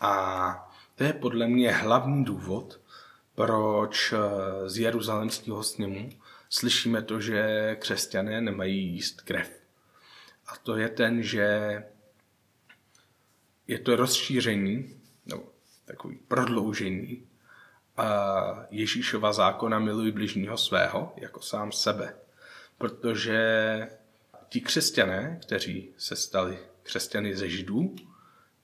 A 0.00 0.72
to 0.94 1.04
je 1.04 1.12
podle 1.12 1.46
mě 1.48 1.72
hlavní 1.72 2.24
důvod, 2.24 2.80
proč 3.34 4.12
eh, 4.12 4.68
z 4.68 4.78
Jeruzalemského 4.78 5.62
sněmu 5.62 6.10
slyšíme 6.50 7.02
to, 7.02 7.20
že 7.20 7.76
křesťané 7.80 8.40
nemají 8.40 8.86
jíst 8.86 9.20
krev. 9.20 9.61
A 10.52 10.56
to 10.62 10.76
je 10.76 10.88
ten, 10.88 11.22
že 11.22 11.46
je 13.66 13.78
to 13.78 13.96
rozšíření, 13.96 15.00
nebo 15.26 15.52
takový 15.84 16.16
prodloužení 16.28 17.26
a 17.96 18.66
Ježíšova 18.70 19.32
zákona 19.32 19.78
miluj 19.78 20.12
bližního 20.12 20.56
svého 20.56 21.12
jako 21.16 21.42
sám 21.42 21.72
sebe. 21.72 22.16
Protože 22.78 23.40
ti 24.48 24.60
křesťané, 24.60 25.38
kteří 25.42 25.94
se 25.98 26.16
stali 26.16 26.58
křesťany 26.82 27.36
ze 27.36 27.48
židů, 27.48 27.96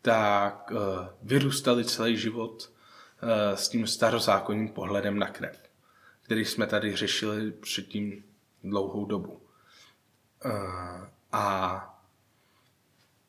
tak 0.03 0.72
eh, 0.72 1.09
vyrůstali 1.22 1.85
celý 1.85 2.16
život 2.16 2.72
eh, 3.22 3.57
s 3.57 3.68
tím 3.68 3.87
starozákonním 3.87 4.68
pohledem 4.68 5.18
na 5.18 5.29
krev, 5.29 5.70
který 6.22 6.44
jsme 6.44 6.66
tady 6.66 6.96
řešili 6.96 7.53
předtím 7.53 8.24
dlouhou 8.64 9.07
dobu. 9.07 9.42
Eh, 11.33 11.37
a 11.37 11.95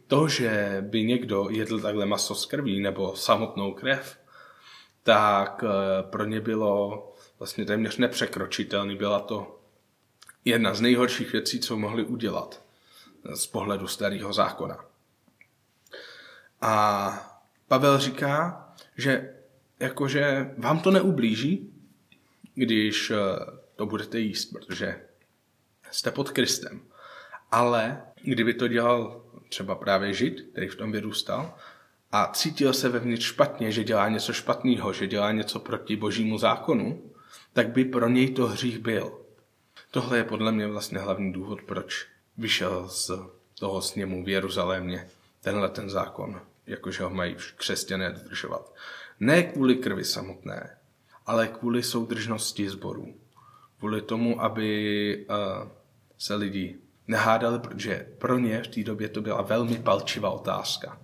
to, 0.08 0.28
že 0.28 0.78
by 0.82 1.04
někdo 1.04 1.48
jedl 1.50 1.80
takhle 1.80 2.06
maso 2.06 2.36
z 2.36 2.46
krví 2.46 2.82
nebo 2.82 3.16
samotnou 3.16 3.74
krev, 3.74 4.20
tak 5.04 5.64
pro 6.10 6.26
ně 6.26 6.42
bylo 6.42 7.14
vlastně 7.40 7.66
téměř 7.66 7.98
nepřekročitelný. 7.98 8.96
Byla 8.96 9.20
to 9.20 9.60
jedna 10.46 10.74
z 10.74 10.82
nejhorších 10.82 11.32
věcí, 11.32 11.60
co 11.60 11.78
mohli 11.78 12.04
udělat 12.04 12.62
z 13.34 13.48
pohledu 13.48 13.88
starého 13.88 14.34
zákona. 14.34 14.86
A 16.62 17.40
Pavel 17.68 18.00
říká, 18.00 18.66
že 18.98 19.36
jakože 19.80 20.54
vám 20.58 20.80
to 20.80 20.92
neublíží, 20.92 21.74
když 22.54 23.12
eh, 23.12 23.16
to 23.76 23.86
budete 23.86 24.20
jíst, 24.20 24.46
protože 24.46 25.02
jste 25.92 26.12
pod 26.12 26.30
Kristem. 26.30 26.82
Ale 27.52 28.02
kdyby 28.24 28.54
to 28.54 28.68
dělal 28.68 29.24
třeba 29.50 29.76
právě 29.76 30.14
Žid, 30.14 30.42
který 30.52 30.68
v 30.68 30.76
tom 30.76 30.92
vyrůstal, 30.92 31.54
a 32.12 32.28
cítil 32.34 32.74
se 32.74 32.90
vevnitř 32.90 33.26
špatně, 33.26 33.72
že 33.72 33.84
dělá 33.84 34.10
něco 34.10 34.34
špatného, 34.34 34.94
že 34.94 35.08
dělá 35.08 35.32
něco 35.32 35.60
proti 35.60 35.96
božímu 35.96 36.38
zákonu, 36.38 37.12
tak 37.54 37.70
by 37.70 37.86
pro 37.86 38.10
něj 38.10 38.30
to 38.30 38.48
hřích 38.48 38.80
byl. 38.80 39.20
Tohle 39.92 40.18
je 40.18 40.24
podle 40.24 40.52
mě 40.52 40.68
vlastně 40.68 41.00
hlavní 41.00 41.34
důvod, 41.34 41.62
proč 41.62 42.08
vyšel 42.38 42.88
z 42.90 43.12
toho 43.60 43.82
sněmu 43.82 44.24
v 44.24 44.30
Jeruzalémě 44.30 45.10
tenhle 45.42 45.70
ten 45.70 45.90
zákon, 45.90 46.42
jakože 46.68 47.04
ho 47.04 47.10
mají 47.10 47.36
křesťané 47.56 48.12
dodržovat. 48.12 48.74
Ne 49.20 49.44
kvůli 49.44 49.76
krvi 49.76 50.06
samotné, 50.06 50.78
ale 51.26 51.48
kvůli 51.48 51.84
soudržnosti 51.84 52.70
sborů. 52.70 53.16
Kvůli 53.80 54.02
tomu, 54.02 54.42
aby 54.42 55.26
uh, 55.30 55.70
se 56.18 56.36
lidi 56.36 56.78
nehádali, 57.10 57.60
protože 57.60 58.08
pro 58.18 58.40
ně 58.40 58.62
v 58.62 58.68
té 58.68 58.84
době 58.84 59.10
to 59.10 59.22
byla 59.22 59.42
velmi 59.42 59.78
palčivá 59.78 60.30
otázka. 60.30 61.02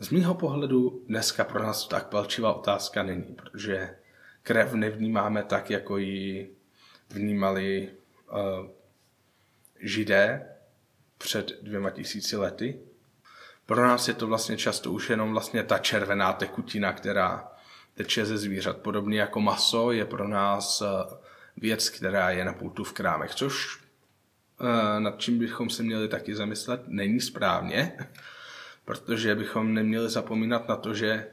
Z 0.00 0.10
mýho 0.10 0.34
pohledu 0.34 1.02
dneska 1.08 1.44
pro 1.44 1.62
nás 1.62 1.88
tak 1.88 2.06
palčivá 2.06 2.52
otázka 2.52 3.02
není, 3.02 3.34
protože 3.34 3.96
krev 4.42 4.72
nevnímáme 4.72 5.42
tak, 5.42 5.70
jako 5.70 5.96
ji 5.98 6.50
vnímali 7.10 7.90
uh, 8.32 8.66
židé 9.80 10.48
před 11.18 11.62
dvěma 11.62 11.90
tisíci 11.90 12.36
lety. 12.36 12.80
Pro 13.66 13.86
nás 13.86 14.08
je 14.08 14.14
to 14.14 14.26
vlastně 14.26 14.56
často 14.56 14.92
už 14.92 15.10
jenom 15.10 15.32
vlastně 15.32 15.62
ta 15.62 15.78
červená 15.78 16.32
tekutina, 16.32 16.92
která 16.92 17.52
teče 17.94 18.26
ze 18.26 18.38
zvířat. 18.38 18.76
Podobně 18.76 19.20
jako 19.20 19.40
maso 19.40 19.92
je 19.92 20.04
pro 20.04 20.28
nás 20.28 20.80
uh, 20.80 20.88
věc, 21.56 21.88
která 21.88 22.30
je 22.30 22.44
na 22.44 22.52
pultu 22.52 22.84
v 22.84 22.92
krámech, 22.92 23.34
což 23.34 23.81
nad 24.98 25.20
čím 25.20 25.38
bychom 25.38 25.70
se 25.70 25.82
měli 25.82 26.08
taky 26.08 26.34
zamyslet, 26.34 26.82
není 26.86 27.20
správně, 27.20 27.98
protože 28.84 29.34
bychom 29.34 29.74
neměli 29.74 30.08
zapomínat 30.08 30.68
na 30.68 30.76
to, 30.76 30.94
že 30.94 31.26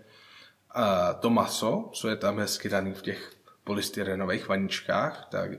to 1.20 1.30
maso, 1.30 1.90
co 1.94 2.10
je 2.10 2.16
tam 2.16 2.40
hezky 2.40 2.70
daný 2.70 2.94
v 2.94 3.02
těch 3.02 3.34
polystyrenových 3.64 4.48
vaničkách, 4.48 5.28
tak 5.32 5.52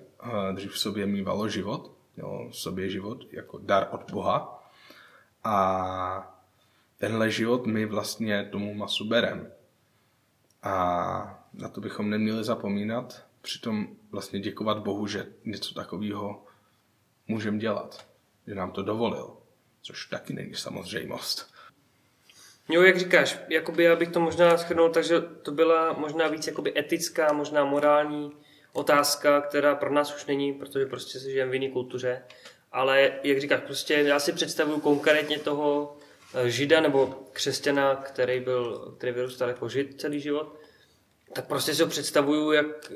dřív 0.52 0.72
v 0.72 0.78
sobě 0.78 1.06
mývalo 1.06 1.48
život, 1.48 1.96
jo, 2.16 2.48
v 2.50 2.56
sobě 2.56 2.90
život 2.90 3.24
jako 3.32 3.58
dar 3.58 3.88
od 3.90 4.10
Boha. 4.10 4.64
A 5.44 6.40
tenhle 6.98 7.30
život 7.30 7.66
my 7.66 7.86
vlastně 7.86 8.48
tomu 8.52 8.74
masu 8.74 9.08
berem. 9.08 9.52
A 10.62 11.44
na 11.54 11.68
to 11.68 11.80
bychom 11.80 12.10
neměli 12.10 12.44
zapomínat, 12.44 13.24
přitom 13.40 13.88
vlastně 14.10 14.40
děkovat 14.40 14.78
Bohu, 14.78 15.06
že 15.06 15.26
něco 15.44 15.74
takového 15.74 16.44
můžeme 17.30 17.58
dělat, 17.58 18.06
že 18.46 18.54
nám 18.54 18.70
to 18.72 18.82
dovolil, 18.82 19.36
což 19.82 20.06
taky 20.06 20.32
není 20.32 20.54
samozřejmost. 20.54 21.50
Jo, 22.68 22.82
jak 22.82 22.98
říkáš, 22.98 23.38
jakoby 23.48 23.84
já 23.84 23.96
bych 23.96 24.08
to 24.08 24.20
možná 24.20 24.56
schrnul, 24.56 24.90
takže 24.90 25.20
to 25.20 25.50
byla 25.50 25.92
možná 25.92 26.28
víc 26.28 26.46
jakoby 26.46 26.78
etická, 26.78 27.32
možná 27.32 27.64
morální 27.64 28.32
otázka, 28.72 29.40
která 29.40 29.74
pro 29.74 29.92
nás 29.92 30.16
už 30.16 30.26
není, 30.26 30.52
protože 30.52 30.86
prostě 30.86 31.18
se 31.18 31.30
žijeme 31.30 31.50
v 31.50 31.54
jiné 31.54 31.68
kultuře. 31.68 32.22
Ale 32.72 33.12
jak 33.22 33.40
říkáš, 33.40 33.60
prostě 33.66 33.94
já 33.94 34.20
si 34.20 34.32
představuju 34.32 34.80
konkrétně 34.80 35.38
toho 35.38 35.96
eh, 36.34 36.50
žida 36.50 36.80
nebo 36.80 37.24
křesťana, 37.32 37.96
který, 37.96 38.40
byl, 38.40 38.94
který 38.98 39.12
vyrůstal 39.12 39.48
jako 39.48 39.68
žid 39.68 40.00
celý 40.00 40.20
život, 40.20 40.56
tak 41.32 41.46
prostě 41.46 41.74
si 41.74 41.82
ho 41.82 41.88
představuju, 41.88 42.52
jak, 42.52 42.92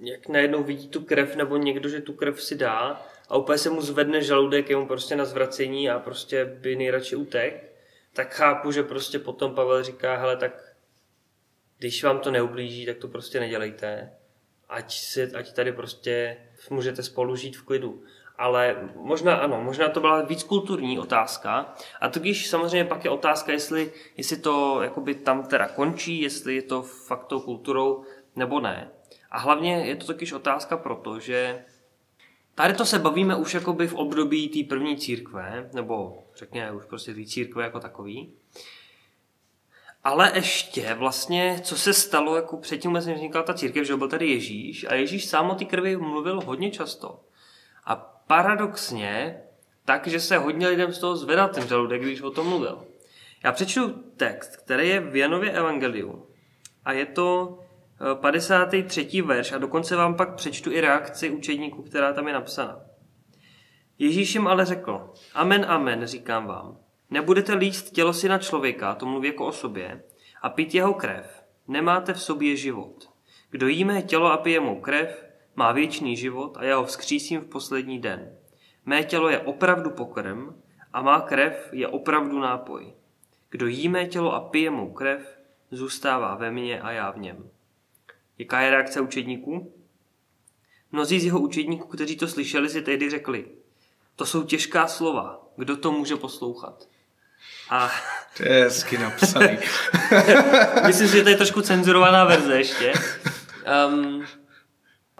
jak 0.00 0.28
najednou 0.28 0.62
vidí 0.62 0.88
tu 0.88 1.00
krev, 1.00 1.36
nebo 1.36 1.56
někdo, 1.56 1.88
že 1.88 2.00
tu 2.00 2.12
krev 2.12 2.42
si 2.42 2.54
dá 2.54 3.06
a 3.28 3.36
úplně 3.36 3.58
se 3.58 3.70
mu 3.70 3.80
zvedne 3.80 4.22
žaludek, 4.22 4.70
je 4.70 4.76
mu 4.76 4.86
prostě 4.86 5.16
na 5.16 5.24
zvracení 5.24 5.90
a 5.90 5.98
prostě 5.98 6.44
by 6.44 6.76
nejradši 6.76 7.16
utek 7.16 7.66
tak 8.16 8.34
chápu, 8.34 8.72
že 8.72 8.82
prostě 8.82 9.18
potom 9.18 9.54
Pavel 9.54 9.82
říká, 9.82 10.16
hele, 10.16 10.36
tak 10.36 10.74
když 11.78 12.04
vám 12.04 12.18
to 12.18 12.30
neublíží, 12.30 12.86
tak 12.86 12.96
to 12.96 13.08
prostě 13.08 13.40
nedělejte. 13.40 14.12
Ať, 14.68 14.98
si, 14.98 15.32
ať 15.32 15.52
tady 15.52 15.72
prostě 15.72 16.36
můžete 16.70 17.02
spolu 17.02 17.36
žít 17.36 17.56
v 17.56 17.62
klidu. 17.62 18.02
Ale 18.38 18.90
možná 18.94 19.36
ano, 19.36 19.60
možná 19.62 19.88
to 19.88 20.00
byla 20.00 20.22
víc 20.22 20.42
kulturní 20.42 20.98
otázka. 20.98 21.74
A 22.00 22.08
to 22.08 22.20
když 22.20 22.48
samozřejmě 22.48 22.84
pak 22.84 23.04
je 23.04 23.10
otázka, 23.10 23.52
jestli, 23.52 23.92
jestli 24.16 24.36
to 24.36 24.82
jakoby 24.82 25.14
tam 25.14 25.42
teda 25.42 25.68
končí, 25.68 26.20
jestli 26.20 26.54
je 26.54 26.62
to 26.62 26.82
fakt 26.82 27.24
tou 27.24 27.40
kulturou 27.40 28.04
nebo 28.36 28.60
ne. 28.60 28.90
A 29.30 29.38
hlavně 29.38 29.86
je 29.86 29.96
to 29.96 30.06
totiž 30.06 30.32
otázka 30.32 30.76
proto, 30.76 31.20
že 31.20 31.64
Tady 32.56 32.74
to 32.74 32.86
se 32.86 32.98
bavíme 32.98 33.36
už 33.36 33.54
jakoby 33.54 33.86
v 33.86 33.94
období 33.94 34.48
té 34.48 34.68
první 34.68 34.96
církve, 34.96 35.70
nebo 35.72 36.24
řekněme 36.36 36.72
už 36.72 36.84
prostě 36.84 37.14
té 37.14 37.24
církve 37.24 37.64
jako 37.64 37.80
takový. 37.80 38.32
Ale 40.04 40.32
ještě 40.34 40.94
vlastně, 40.94 41.60
co 41.62 41.76
se 41.76 41.92
stalo, 41.92 42.36
jako 42.36 42.56
předtím 42.56 42.90
vůbec 42.90 43.06
vznikla 43.06 43.42
ta 43.42 43.54
církev, 43.54 43.86
že 43.86 43.96
byl 43.96 44.08
tady 44.08 44.28
Ježíš 44.28 44.86
a 44.88 44.94
Ježíš 44.94 45.24
sám 45.24 45.50
o 45.50 45.54
té 45.54 45.64
krvi 45.64 45.96
mluvil 45.96 46.40
hodně 46.40 46.70
často. 46.70 47.20
A 47.84 47.96
paradoxně, 48.26 49.40
takže 49.84 50.20
se 50.20 50.36
hodně 50.36 50.68
lidem 50.68 50.92
z 50.92 50.98
toho 50.98 51.16
zvedal 51.16 51.48
ten 51.48 51.68
žaludek, 51.68 52.02
když 52.02 52.20
o 52.20 52.30
tom 52.30 52.46
mluvil. 52.46 52.84
Já 53.44 53.52
přečtu 53.52 53.88
text, 54.16 54.56
který 54.56 54.88
je 54.88 55.00
v 55.00 55.16
Janově 55.16 55.52
Evangeliu. 55.52 56.26
A 56.84 56.92
je 56.92 57.06
to 57.06 57.58
53. 58.14 59.22
verš 59.22 59.52
a 59.52 59.58
dokonce 59.58 59.96
vám 59.96 60.14
pak 60.14 60.34
přečtu 60.34 60.72
i 60.72 60.80
reakci 60.80 61.30
učedníků, 61.30 61.82
která 61.82 62.12
tam 62.12 62.28
je 62.28 62.34
napsána. 62.34 62.80
Ježíš 63.98 64.34
jim 64.34 64.46
ale 64.46 64.64
řekl, 64.64 65.12
amen, 65.34 65.66
amen, 65.68 66.06
říkám 66.06 66.46
vám. 66.46 66.78
Nebudete 67.10 67.54
líst 67.54 67.90
tělo 67.90 68.12
syna 68.12 68.38
člověka, 68.38 68.94
to 68.94 69.06
mluví 69.06 69.28
jako 69.28 69.46
o 69.46 69.52
sobě, 69.52 70.02
a 70.42 70.50
pít 70.50 70.74
jeho 70.74 70.94
krev. 70.94 71.42
Nemáte 71.68 72.12
v 72.12 72.22
sobě 72.22 72.56
život. 72.56 73.10
Kdo 73.50 73.68
jí 73.68 73.84
mé 73.84 74.02
tělo 74.02 74.32
a 74.32 74.36
pije 74.36 74.60
mou 74.60 74.80
krev, 74.80 75.26
má 75.54 75.72
věčný 75.72 76.16
život 76.16 76.56
a 76.56 76.64
já 76.64 76.76
ho 76.76 76.84
vzkřísím 76.84 77.40
v 77.40 77.46
poslední 77.46 77.98
den. 77.98 78.36
Mé 78.84 79.04
tělo 79.04 79.28
je 79.28 79.38
opravdu 79.38 79.90
pokrm 79.90 80.62
a 80.92 81.02
má 81.02 81.20
krev 81.20 81.68
je 81.72 81.88
opravdu 81.88 82.38
nápoj. 82.38 82.94
Kdo 83.50 83.66
jí 83.66 83.88
mé 83.88 84.06
tělo 84.06 84.34
a 84.34 84.40
pije 84.40 84.70
mou 84.70 84.92
krev, 84.92 85.38
zůstává 85.70 86.34
ve 86.34 86.50
mně 86.50 86.80
a 86.80 86.90
já 86.90 87.10
v 87.10 87.18
něm. 87.18 87.50
Jaká 88.38 88.60
je 88.60 88.70
reakce 88.70 89.00
učedníků? 89.00 89.72
Mnozí 90.92 91.20
z 91.20 91.24
jeho 91.24 91.40
učedníků, 91.40 91.88
kteří 91.88 92.16
to 92.16 92.28
slyšeli, 92.28 92.68
si 92.68 92.82
tehdy 92.82 93.10
řekli, 93.10 93.46
to 94.16 94.26
jsou 94.26 94.42
těžká 94.42 94.86
slova, 94.86 95.48
kdo 95.56 95.76
to 95.76 95.92
může 95.92 96.16
poslouchat? 96.16 96.88
A... 97.70 97.90
To 98.36 98.42
je 98.42 98.64
hezky 98.64 98.98
napsaný. 98.98 99.58
Myslím 100.86 101.08
si, 101.08 101.16
že 101.16 101.22
to 101.22 101.28
je 101.28 101.36
trošku 101.36 101.62
cenzurovaná 101.62 102.24
verze 102.24 102.58
ještě. 102.58 102.92
Um, 103.88 104.26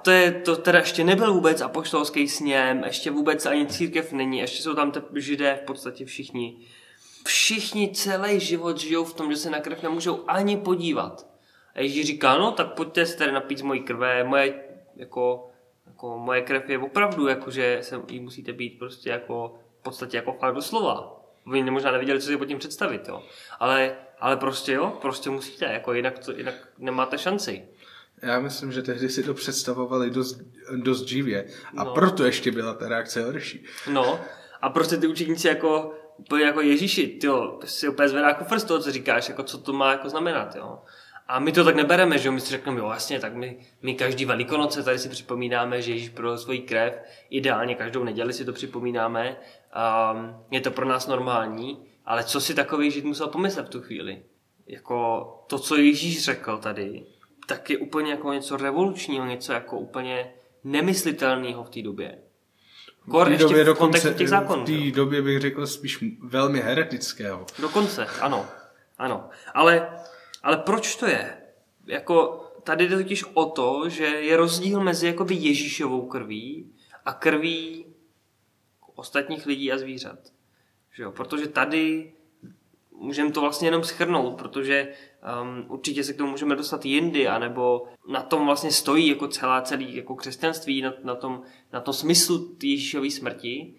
to, 0.02 0.10
je, 0.10 0.32
to 0.32 0.56
teda 0.56 0.78
ještě 0.78 1.04
nebyl 1.04 1.34
vůbec 1.34 1.60
apoštolský 1.60 2.28
sněm, 2.28 2.84
ještě 2.84 3.10
vůbec 3.10 3.46
ani 3.46 3.66
církev 3.66 4.12
není, 4.12 4.38
ještě 4.38 4.62
jsou 4.62 4.74
tam 4.74 4.90
te 4.90 5.02
židé 5.14 5.58
v 5.62 5.66
podstatě 5.66 6.04
všichni. 6.04 6.66
Všichni 7.24 7.92
celý 7.94 8.40
život 8.40 8.78
žijou 8.78 9.04
v 9.04 9.14
tom, 9.14 9.30
že 9.32 9.36
se 9.36 9.50
na 9.50 9.60
krev 9.60 9.82
nemůžou 9.82 10.24
ani 10.28 10.56
podívat. 10.56 11.26
A 11.76 11.80
Ježíš 11.80 12.06
říká, 12.06 12.38
no 12.38 12.52
tak 12.52 12.72
pojďte 12.74 13.06
se 13.06 13.16
tady 13.16 13.32
napít 13.32 13.58
z 13.58 13.62
mojí 13.62 13.80
krve, 13.80 14.24
moje, 14.24 14.54
jako, 14.96 15.50
jako, 15.86 16.18
moje 16.18 16.42
krev 16.42 16.68
je 16.70 16.78
opravdu, 16.78 17.26
jako, 17.28 17.50
že 17.50 17.78
se 17.82 18.00
jí 18.10 18.20
musíte 18.20 18.52
být 18.52 18.78
prostě 18.78 19.10
jako, 19.10 19.58
v 19.80 19.82
podstatě 19.82 20.16
jako 20.16 20.32
fakt 20.32 20.54
doslova. 20.54 21.20
Oni 21.46 21.70
možná 21.70 21.90
nevěděli, 21.92 22.20
co 22.20 22.26
si 22.26 22.36
pod 22.36 22.44
tím 22.44 22.58
představit, 22.58 23.08
jo. 23.08 23.22
Ale, 23.60 23.96
ale 24.20 24.36
prostě 24.36 24.72
jo, 24.72 24.98
prostě 25.00 25.30
musíte, 25.30 25.64
jako 25.64 25.92
jinak, 25.92 26.18
to, 26.18 26.32
jinak 26.32 26.54
nemáte 26.78 27.18
šanci. 27.18 27.68
Já 28.22 28.40
myslím, 28.40 28.72
že 28.72 28.82
tehdy 28.82 29.08
si 29.08 29.22
to 29.22 29.34
představovali 29.34 30.10
dost, 30.10 30.40
dost 30.76 31.06
živě 31.08 31.46
a 31.76 31.84
No. 31.84 31.94
proto 31.94 32.24
ještě 32.24 32.52
byla 32.52 32.74
ta 32.74 32.88
reakce 32.88 33.24
horší. 33.24 33.64
No, 33.92 34.20
a 34.62 34.70
prostě 34.70 34.96
ty 34.96 35.06
učeníci 35.06 35.48
jako, 35.48 35.94
jako 36.40 36.60
Ježíši, 36.60 37.18
jo, 37.22 37.58
si 37.64 37.88
úplně 37.88 38.08
zvedá 38.08 38.34
kufr 38.34 38.58
z 38.58 38.64
toho, 38.64 38.80
co 38.80 38.92
říkáš, 38.92 39.28
jako 39.28 39.42
co 39.42 39.58
to 39.58 39.72
má 39.72 39.92
jako 39.92 40.08
znamenat, 40.08 40.56
jo. 40.56 40.78
A 41.28 41.38
my 41.38 41.52
to 41.52 41.64
tak 41.64 41.76
nebereme, 41.76 42.18
že 42.18 42.30
my 42.30 42.40
si 42.40 42.50
řekneme, 42.50 42.78
jo, 42.78 42.90
jasně, 42.90 43.20
tak 43.20 43.34
my, 43.34 43.58
my 43.82 43.94
každý 43.94 44.24
velikonoce 44.24 44.82
tady 44.82 44.98
si 44.98 45.08
připomínáme, 45.08 45.82
že 45.82 45.92
Ježíš 45.92 46.08
pro 46.08 46.38
svoji 46.38 46.58
krev, 46.58 47.02
ideálně 47.30 47.74
každou 47.74 48.04
neděli 48.04 48.32
si 48.32 48.44
to 48.44 48.52
připomínáme, 48.52 49.36
um, 50.12 50.34
je 50.50 50.60
to 50.60 50.70
pro 50.70 50.86
nás 50.86 51.06
normální, 51.06 51.78
ale 52.04 52.24
co 52.24 52.40
si 52.40 52.54
takový 52.54 52.90
žid 52.90 53.04
musel 53.04 53.28
pomyslet 53.28 53.66
v 53.66 53.70
tu 53.70 53.80
chvíli? 53.80 54.22
Jako 54.66 55.26
to, 55.46 55.58
co 55.58 55.76
Ježíš 55.76 56.24
řekl 56.24 56.58
tady, 56.58 57.06
tak 57.46 57.70
je 57.70 57.78
úplně 57.78 58.10
jako 58.10 58.32
něco 58.32 58.56
revolučního, 58.56 59.26
něco 59.26 59.52
jako 59.52 59.78
úplně 59.78 60.32
nemyslitelného 60.64 61.64
v 61.64 61.70
té 61.70 61.82
době. 61.82 62.18
Kor 63.10 63.28
V 63.28 63.30
té 63.30 63.36
době 63.36 63.64
v 63.64 63.74
kontextu 63.74 64.14
těch 64.14 64.28
zákonů. 64.28 64.64
v 64.64 64.70
jo. 64.70 64.90
té 64.90 64.96
době 64.96 65.22
bych 65.22 65.40
řekl 65.40 65.66
spíš 65.66 66.04
velmi 66.22 66.60
heretického. 66.60 67.46
Dokonce, 67.58 68.06
ano. 68.20 68.46
Ano. 68.98 69.28
Ale, 69.54 69.88
ale 70.46 70.56
proč 70.56 70.96
to 70.96 71.06
je? 71.06 71.36
Jako, 71.86 72.44
tady 72.62 72.88
jde 72.88 72.96
totiž 72.96 73.24
o 73.34 73.44
to, 73.44 73.88
že 73.88 74.04
je 74.04 74.36
rozdíl 74.36 74.80
mezi 74.80 75.06
jakoby 75.06 75.34
Ježíšovou 75.34 76.06
krví 76.06 76.72
a 77.04 77.12
krví 77.12 77.86
ostatních 78.94 79.46
lidí 79.46 79.72
a 79.72 79.78
zvířat. 79.78 80.18
Že 80.92 81.02
jo? 81.02 81.12
Protože 81.12 81.48
tady 81.48 82.12
můžeme 82.90 83.30
to 83.30 83.40
vlastně 83.40 83.68
jenom 83.68 83.84
schrnout, 83.84 84.38
protože 84.38 84.88
um, 85.42 85.64
určitě 85.68 86.04
se 86.04 86.12
k 86.12 86.16
tomu 86.16 86.30
můžeme 86.30 86.56
dostat 86.56 86.84
jindy, 86.84 87.28
anebo 87.28 87.86
na 88.08 88.22
tom 88.22 88.46
vlastně 88.46 88.70
stojí 88.70 89.08
jako 89.08 89.28
celá 89.28 89.62
celý 89.62 89.96
jako 89.96 90.14
křesťanství, 90.14 90.82
na, 90.82 90.94
na, 91.04 91.14
tom, 91.14 91.42
na 91.72 91.80
tom 91.80 91.94
smyslu 91.94 92.56
Ježíšové 92.62 93.10
smrti, 93.10 93.74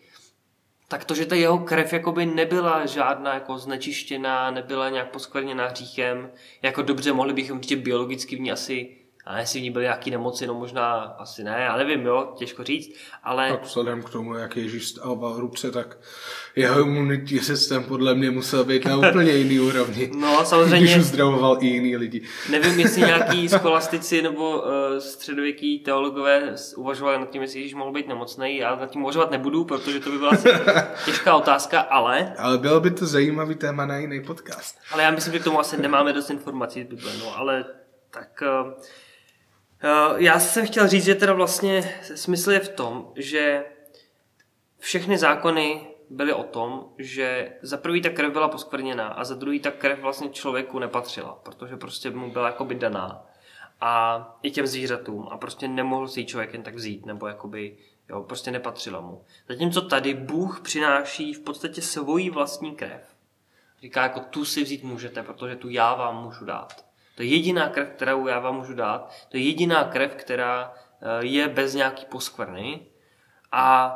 tak 0.87 1.05
to, 1.05 1.15
že 1.15 1.25
ta 1.25 1.35
jeho 1.35 1.57
krev 1.59 1.93
jakoby 1.93 2.25
nebyla 2.25 2.85
žádná 2.85 3.33
jako 3.33 3.57
znečištěná, 3.57 4.51
nebyla 4.51 4.89
nějak 4.89 5.11
poskvrněná 5.11 5.67
hříchem, 5.67 6.31
jako 6.61 6.81
dobře 6.81 7.13
mohli 7.13 7.33
bychom 7.33 7.57
určitě 7.57 7.75
biologicky 7.75 8.35
v 8.35 8.39
ní 8.39 8.51
asi, 8.51 8.96
a 9.27 9.39
jestli 9.39 9.59
v 9.59 9.63
ní 9.63 9.71
byly 9.71 9.83
nějaké 9.85 10.11
nemoci, 10.11 10.47
no 10.47 10.53
možná 10.53 10.93
asi 10.95 11.43
ne, 11.43 11.61
já 11.61 11.77
nevím, 11.77 12.05
jo, 12.05 12.33
těžko 12.37 12.63
říct, 12.63 12.97
ale 13.23 13.49
Tak 13.49 13.63
vzhledem 13.63 14.03
k 14.03 14.09
tomu, 14.09 14.33
jak 14.33 14.57
Ježíš 14.57 14.87
stával 14.87 15.39
ruce, 15.39 15.71
tak 15.71 15.97
jeho 16.55 16.81
imunitní 16.81 17.39
systém 17.39 17.83
podle 17.83 18.15
mě 18.15 18.31
musel 18.31 18.63
být 18.63 18.85
na 18.85 18.97
úplně 19.09 19.31
jiný 19.31 19.59
úrovni. 19.59 20.11
no 20.17 20.45
samozřejmě... 20.45 20.79
Když 20.79 20.97
uzdravoval 20.97 21.57
i 21.61 21.67
jiný 21.67 21.97
lidi. 21.97 22.21
Nevím, 22.49 22.79
jestli 22.79 23.01
nějaký 23.05 23.49
scholastici 23.49 24.21
nebo 24.21 24.61
uh, 24.61 24.67
středověký 24.99 25.79
teologové 25.79 26.55
uvažovali 26.75 27.19
nad 27.19 27.29
tím, 27.29 27.41
jestli 27.41 27.59
Ježíš 27.59 27.73
mohl 27.73 27.91
být 27.91 28.07
nemocný. 28.07 28.57
Já 28.57 28.75
nad 28.75 28.89
tím 28.91 29.01
uvažovat 29.03 29.31
nebudu, 29.31 29.65
protože 29.65 29.99
to 29.99 30.11
by 30.11 30.17
byla 30.17 30.31
asi 30.31 30.49
těžká 31.05 31.35
otázka, 31.35 31.79
ale, 31.79 32.33
Ale 32.37 32.57
bylo 32.57 32.79
by 32.79 32.91
to 32.91 33.05
zajímavý 33.05 33.55
téma 33.55 33.85
na 33.85 33.97
jiný 33.97 34.23
podcast. 34.23 34.79
ale 34.91 35.03
já 35.03 35.11
myslím, 35.11 35.33
že 35.33 35.39
k 35.39 35.43
tomu 35.43 35.59
asi 35.59 35.81
nemáme 35.81 36.13
dost 36.13 36.29
informací 36.29 36.83
Bible. 36.83 37.11
No, 37.19 37.37
ale 37.37 37.65
tak 38.11 38.43
uh, 38.65 38.71
já 40.17 40.39
jsem 40.39 40.67
chtěl 40.67 40.87
říct, 40.87 41.05
že 41.05 41.15
teda 41.15 41.33
vlastně 41.33 42.01
smysl 42.15 42.51
je 42.51 42.59
v 42.59 42.69
tom, 42.69 43.11
že 43.15 43.65
všechny 44.79 45.17
zákony 45.17 45.87
byly 46.09 46.33
o 46.33 46.43
tom, 46.43 46.85
že 46.97 47.53
za 47.61 47.77
prvý 47.77 48.01
ta 48.01 48.09
krev 48.09 48.31
byla 48.33 48.47
poskvrněná 48.47 49.07
a 49.07 49.23
za 49.23 49.35
druhý 49.35 49.59
ta 49.59 49.71
krev 49.71 49.99
vlastně 49.99 50.29
člověku 50.29 50.79
nepatřila, 50.79 51.39
protože 51.43 51.77
prostě 51.77 52.09
mu 52.11 52.31
byla 52.31 52.47
jakoby 52.47 52.75
daná 52.75 53.25
a 53.81 54.39
i 54.43 54.51
těm 54.51 54.67
zvířatům 54.67 55.27
a 55.31 55.37
prostě 55.37 55.67
nemohl 55.67 56.07
si 56.07 56.19
ji 56.19 56.25
člověk 56.25 56.53
jen 56.53 56.63
tak 56.63 56.75
vzít, 56.75 57.05
nebo 57.05 57.27
jakoby, 57.27 57.77
jo, 58.09 58.23
prostě 58.23 58.51
nepatřila 58.51 59.01
mu. 59.01 59.25
Zatímco 59.49 59.81
tady 59.81 60.13
Bůh 60.13 60.61
přináší 60.61 61.33
v 61.33 61.39
podstatě 61.39 61.81
svoji 61.81 62.29
vlastní 62.29 62.75
krev. 62.75 63.15
Říká, 63.81 64.03
jako 64.03 64.19
tu 64.19 64.45
si 64.45 64.63
vzít 64.63 64.83
můžete, 64.83 65.23
protože 65.23 65.55
tu 65.55 65.69
já 65.69 65.95
vám 65.95 66.23
můžu 66.23 66.45
dát. 66.45 66.86
To 67.17 67.23
je 67.23 67.29
jediná 67.29 67.69
krev, 67.69 67.89
kterou 67.89 68.27
já 68.27 68.39
vám 68.39 68.55
můžu 68.55 68.73
dát. 68.73 69.13
To 69.29 69.37
je 69.37 69.43
jediná 69.43 69.83
krev, 69.83 70.15
která 70.15 70.73
eh, 70.73 71.25
je 71.25 71.47
bez 71.47 71.73
nějaký 71.73 72.05
poskvrny. 72.05 72.87
A, 73.51 73.87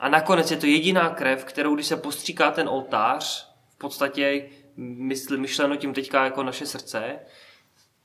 a 0.00 0.08
nakonec 0.08 0.50
je 0.50 0.56
to 0.56 0.66
jediná 0.66 1.10
krev, 1.10 1.44
kterou, 1.44 1.74
když 1.74 1.86
se 1.86 1.96
postříká 1.96 2.50
ten 2.50 2.68
oltář, 2.68 3.54
v 3.74 3.78
podstatě 3.78 4.50
mysl, 4.76 5.36
myšleno 5.36 5.76
tím 5.76 5.94
teďka 5.94 6.24
jako 6.24 6.42
naše 6.42 6.66
srdce, 6.66 7.18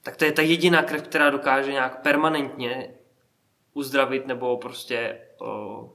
tak 0.04 0.18
to 0.18 0.26
je 0.26 0.32
ta 0.32 0.42
jediná 0.42 0.84
krev, 0.84 1.02
která 1.02 1.30
dokáže 1.30 1.72
nějak 1.72 2.02
permanentně 2.02 2.94
uzdravit 3.74 4.28
nebo 4.28 4.58
prostě 4.58 5.20
o, 5.40 5.94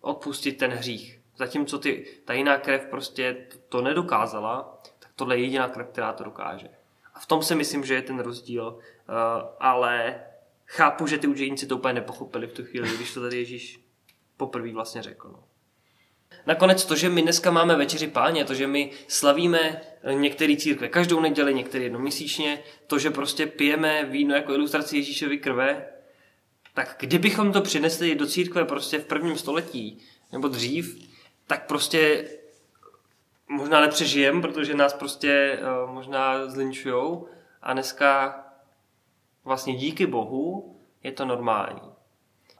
odpustit 0.00 0.52
ten 0.52 0.70
hřích. 0.70 1.20
Zatímco 1.36 1.78
ty, 1.78 2.06
ta 2.24 2.32
jiná 2.32 2.58
krev 2.58 2.86
prostě 2.86 3.46
to 3.68 3.82
nedokázala, 3.82 4.78
tak 4.98 5.10
tohle 5.16 5.36
je 5.36 5.42
jediná 5.42 5.68
krev, 5.68 5.88
která 5.88 6.12
to 6.12 6.24
dokáže. 6.24 6.81
V 7.22 7.26
tom 7.26 7.42
si 7.42 7.54
myslím, 7.54 7.84
že 7.84 7.94
je 7.94 8.02
ten 8.02 8.18
rozdíl, 8.18 8.66
uh, 8.66 9.14
ale 9.60 10.20
chápu, 10.66 11.06
že 11.06 11.18
ty 11.18 11.26
učeníci 11.26 11.66
to 11.66 11.76
úplně 11.76 11.94
nepochopili 11.94 12.46
v 12.46 12.52
tu 12.52 12.64
chvíli, 12.64 12.96
když 12.96 13.14
to 13.14 13.20
tady 13.20 13.36
Ježíš 13.36 13.80
poprvé 14.36 14.72
vlastně 14.72 15.02
řekl. 15.02 15.28
No. 15.28 15.44
Nakonec 16.46 16.84
to, 16.84 16.96
že 16.96 17.08
my 17.08 17.22
dneska 17.22 17.50
máme 17.50 17.76
večeři 17.76 18.06
páně, 18.06 18.44
to, 18.44 18.54
že 18.54 18.66
my 18.66 18.90
slavíme 19.08 19.80
některé 20.12 20.56
církve 20.56 20.88
každou 20.88 21.20
neděli, 21.20 21.54
některé 21.54 21.84
jednoměsíčně, 21.84 22.62
to, 22.86 22.98
že 22.98 23.10
prostě 23.10 23.46
pijeme 23.46 24.04
víno 24.04 24.34
jako 24.34 24.52
ilustraci 24.52 24.96
Ježíšovy 24.96 25.38
krve, 25.38 25.86
tak 26.74 26.96
kdybychom 27.00 27.52
to 27.52 27.60
přinesli 27.60 28.14
do 28.14 28.26
církve 28.26 28.64
prostě 28.64 28.98
v 28.98 29.04
prvním 29.04 29.36
století 29.36 29.98
nebo 30.32 30.48
dřív, 30.48 31.08
tak 31.46 31.66
prostě 31.66 32.28
možná 33.52 33.80
nepřežijem, 33.80 34.42
protože 34.42 34.74
nás 34.74 34.92
prostě 34.92 35.58
uh, 35.84 35.90
možná 35.90 36.46
zlinčujou 36.50 37.28
a 37.62 37.72
dneska 37.72 38.42
vlastně 39.44 39.74
díky 39.74 40.06
Bohu 40.06 40.76
je 41.02 41.12
to 41.12 41.24
normální. 41.24 41.80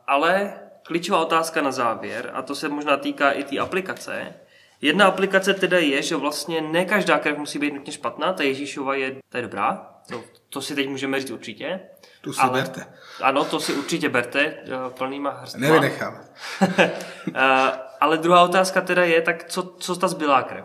Ale 0.07 0.61
klíčová 0.83 1.21
otázka 1.21 1.63
na 1.63 1.73
závěr, 1.73 2.31
a 2.35 2.43
to 2.43 2.55
se 2.55 2.69
možná 2.69 2.97
týká 2.97 3.31
i 3.31 3.45
té 3.45 3.59
aplikace. 3.59 4.35
Jedna 4.81 5.07
aplikace 5.07 5.55
teda 5.55 5.79
je, 5.79 6.03
že 6.03 6.17
vlastně 6.17 6.61
ne 6.61 6.85
každá 6.85 7.19
krev 7.19 7.39
musí 7.39 7.59
být 7.59 7.75
nutně 7.75 7.93
špatná, 7.93 8.33
ta 8.33 8.43
Ježíšova 8.43 8.95
je, 8.95 9.17
ta 9.29 9.39
je 9.39 9.43
dobrá, 9.43 9.93
to, 10.09 10.25
to 10.49 10.61
si 10.61 10.75
teď 10.75 10.89
můžeme 10.89 11.21
říct 11.21 11.31
určitě. 11.31 11.81
Tu 12.21 12.33
si 12.33 12.41
Ale- 12.41 12.61
berte. 12.63 12.87
Ano, 13.23 13.45
to 13.45 13.61
si 13.61 13.75
určitě 13.75 14.09
berte 14.09 14.41
eh, 14.41 14.65
plnýma 14.99 15.31
hrstma. 15.31 15.61
Nevynechám. 15.61 16.25
Eh, 17.35 17.73
Ale 18.01 18.19
druhá 18.19 18.43
otázka 18.43 18.81
teda 18.81 19.05
je, 19.05 19.23
tak 19.23 19.45
co, 19.45 19.63
co 19.63 19.97
ta 19.97 20.09
zbylá 20.09 20.43
krev? 20.43 20.65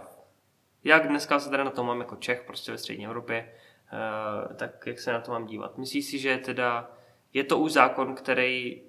Jak 0.87 1.07
dneska 1.07 1.39
se 1.39 1.49
teda 1.49 1.63
na 1.63 1.71
to 1.71 1.83
mám 1.83 1.99
jako 1.99 2.15
Čech, 2.15 2.43
prostě 2.47 2.71
ve 2.71 2.77
střední 2.77 3.05
Evropě, 3.05 3.53
eh, 3.93 4.53
tak 4.55 4.87
jak 4.87 4.99
se 4.99 5.13
na 5.13 5.21
to 5.21 5.31
mám 5.31 5.45
dívat? 5.45 5.77
Myslíš 5.77 6.05
si, 6.05 6.19
že 6.19 6.37
teda 6.37 6.91
je 7.33 7.43
to 7.43 7.59
už 7.59 7.71
zákon, 7.71 8.15
který 8.15 8.81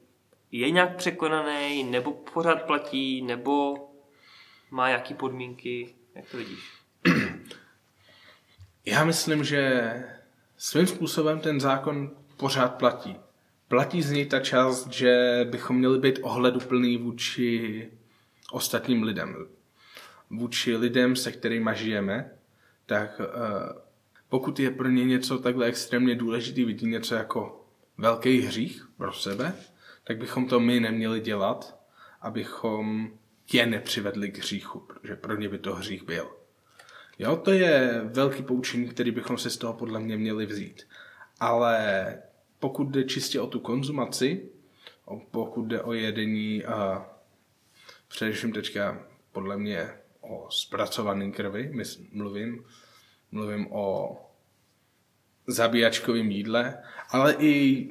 je 0.53 0.71
nějak 0.71 0.97
překonaný, 0.97 1.85
nebo 1.85 2.13
pořád 2.13 2.63
platí, 2.63 3.23
nebo 3.23 3.77
má 4.71 4.89
jaký 4.89 5.15
podmínky? 5.15 5.95
Jak 6.15 6.31
to 6.31 6.37
vidíš? 6.37 6.73
Já 8.87 9.05
myslím, 9.05 9.45
že 9.45 9.93
svým 10.57 10.87
způsobem 10.87 11.41
ten 11.41 11.61
zákon 11.61 12.11
pořád 12.37 12.75
platí. 12.75 13.17
Platí 13.69 14.03
z 14.03 14.11
něj 14.11 14.27
ta 14.27 14.41
část, 14.41 14.93
že 14.93 15.41
bychom 15.51 15.77
měli 15.77 15.99
být 15.99 16.19
ohleduplný 16.23 16.97
vůči 16.97 17.91
ostatním 18.53 19.03
lidem. 19.03 19.58
Vůči 20.31 20.77
lidem, 20.77 21.17
se 21.17 21.33
kterými 21.33 21.71
žijeme, 21.75 22.31
tak 22.87 23.21
eh, 23.21 23.81
pokud 24.29 24.61
je 24.61 24.71
pro 24.71 24.89
ně 24.89 25.05
něco 25.05 25.39
takhle 25.39 25.67
extrémně 25.67 26.15
důležitý, 26.15 26.65
vidí 26.65 26.87
něco 26.87 27.15
jako 27.15 27.65
velký 27.99 28.41
hřích 28.41 28.89
pro 28.97 29.13
sebe, 29.13 29.55
tak 30.05 30.19
bychom 30.19 30.47
to 30.47 30.61
my 30.61 30.81
neměli 30.81 31.21
dělat, 31.21 31.81
abychom 32.21 33.11
je 33.53 33.67
nepřivedli 33.67 34.31
k 34.31 34.39
hříchu, 34.39 34.81
protože 34.81 35.17
pro 35.17 35.37
ně 35.37 35.49
by 35.49 35.59
to 35.59 35.75
hřích 35.75 36.03
byl. 36.03 36.31
Jo, 37.19 37.37
to 37.37 37.53
je 37.53 38.01
velký 38.05 38.43
poučení, 38.43 38.89
který 38.89 39.11
bychom 39.11 39.39
si 39.39 39.51
z 39.51 39.57
toho 39.57 39.73
podle 39.73 40.01
mě 40.01 40.17
měli 40.17 40.47
vzít. 40.47 40.87
Ale 41.41 41.79
pokud 42.59 42.89
jde 42.89 43.05
čistě 43.05 43.41
o 43.41 43.47
tu 43.47 43.61
konzumaci, 43.61 44.49
pokud 45.31 45.63
jde 45.63 45.83
o 45.83 45.93
jedení, 45.93 46.65
a 46.65 47.09
především 48.09 48.53
teďka 48.53 49.07
podle 49.33 49.57
mě 49.57 49.91
o 50.21 50.51
zpracované 50.51 51.31
krvi, 51.31 51.73
mluvím, 52.13 52.65
mluvím 53.31 53.73
o 53.73 54.17
zabíjačkovém 55.47 56.31
jídle, 56.31 56.83
ale 57.11 57.37
i 57.39 57.89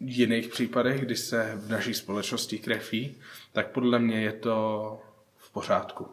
jiných 0.00 0.48
případech, 0.48 1.00
kdy 1.00 1.16
se 1.16 1.52
v 1.56 1.70
naší 1.70 1.94
společnosti 1.94 2.58
krefí, 2.58 3.20
tak 3.52 3.70
podle 3.72 3.98
mě 3.98 4.22
je 4.22 4.32
to 4.32 5.00
v 5.36 5.52
pořádku. 5.52 6.08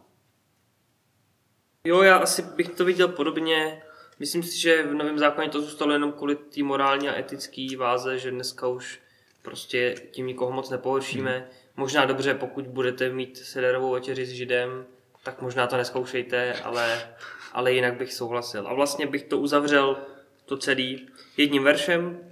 Jo, 1.83 2.01
já 2.01 2.17
asi 2.17 2.41
bych 2.41 2.69
to 2.69 2.85
viděl 2.85 3.07
podobně. 3.07 3.81
Myslím 4.19 4.43
si, 4.43 4.59
že 4.61 4.83
v 4.83 4.93
novém 4.93 5.19
zákoně 5.19 5.49
to 5.49 5.61
zůstalo 5.61 5.93
jenom 5.93 6.11
kvůli 6.11 6.35
té 6.35 6.63
morální 6.63 7.09
a 7.09 7.19
etické 7.19 7.67
váze, 7.77 8.19
že 8.19 8.31
dneska 8.31 8.67
už 8.67 8.99
prostě 9.41 9.95
tím 10.11 10.27
nikoho 10.27 10.51
moc 10.51 10.69
nepohoršíme. 10.69 11.37
Hmm. 11.37 11.47
Možná 11.77 12.05
dobře, 12.05 12.33
pokud 12.33 12.67
budete 12.67 13.09
mít 13.09 13.37
sederovou 13.37 13.91
večeři 13.91 14.25
s 14.25 14.29
židem, 14.29 14.85
tak 15.25 15.41
možná 15.41 15.67
to 15.67 15.77
neskoušejte, 15.77 16.53
ale, 16.53 17.15
ale 17.53 17.73
jinak 17.73 17.97
bych 17.97 18.13
souhlasil. 18.13 18.67
A 18.67 18.73
vlastně 18.73 19.07
bych 19.07 19.23
to 19.23 19.37
uzavřel 19.37 19.97
to 20.45 20.57
celý 20.57 21.09
jedním 21.37 21.63
veršem, 21.63 22.31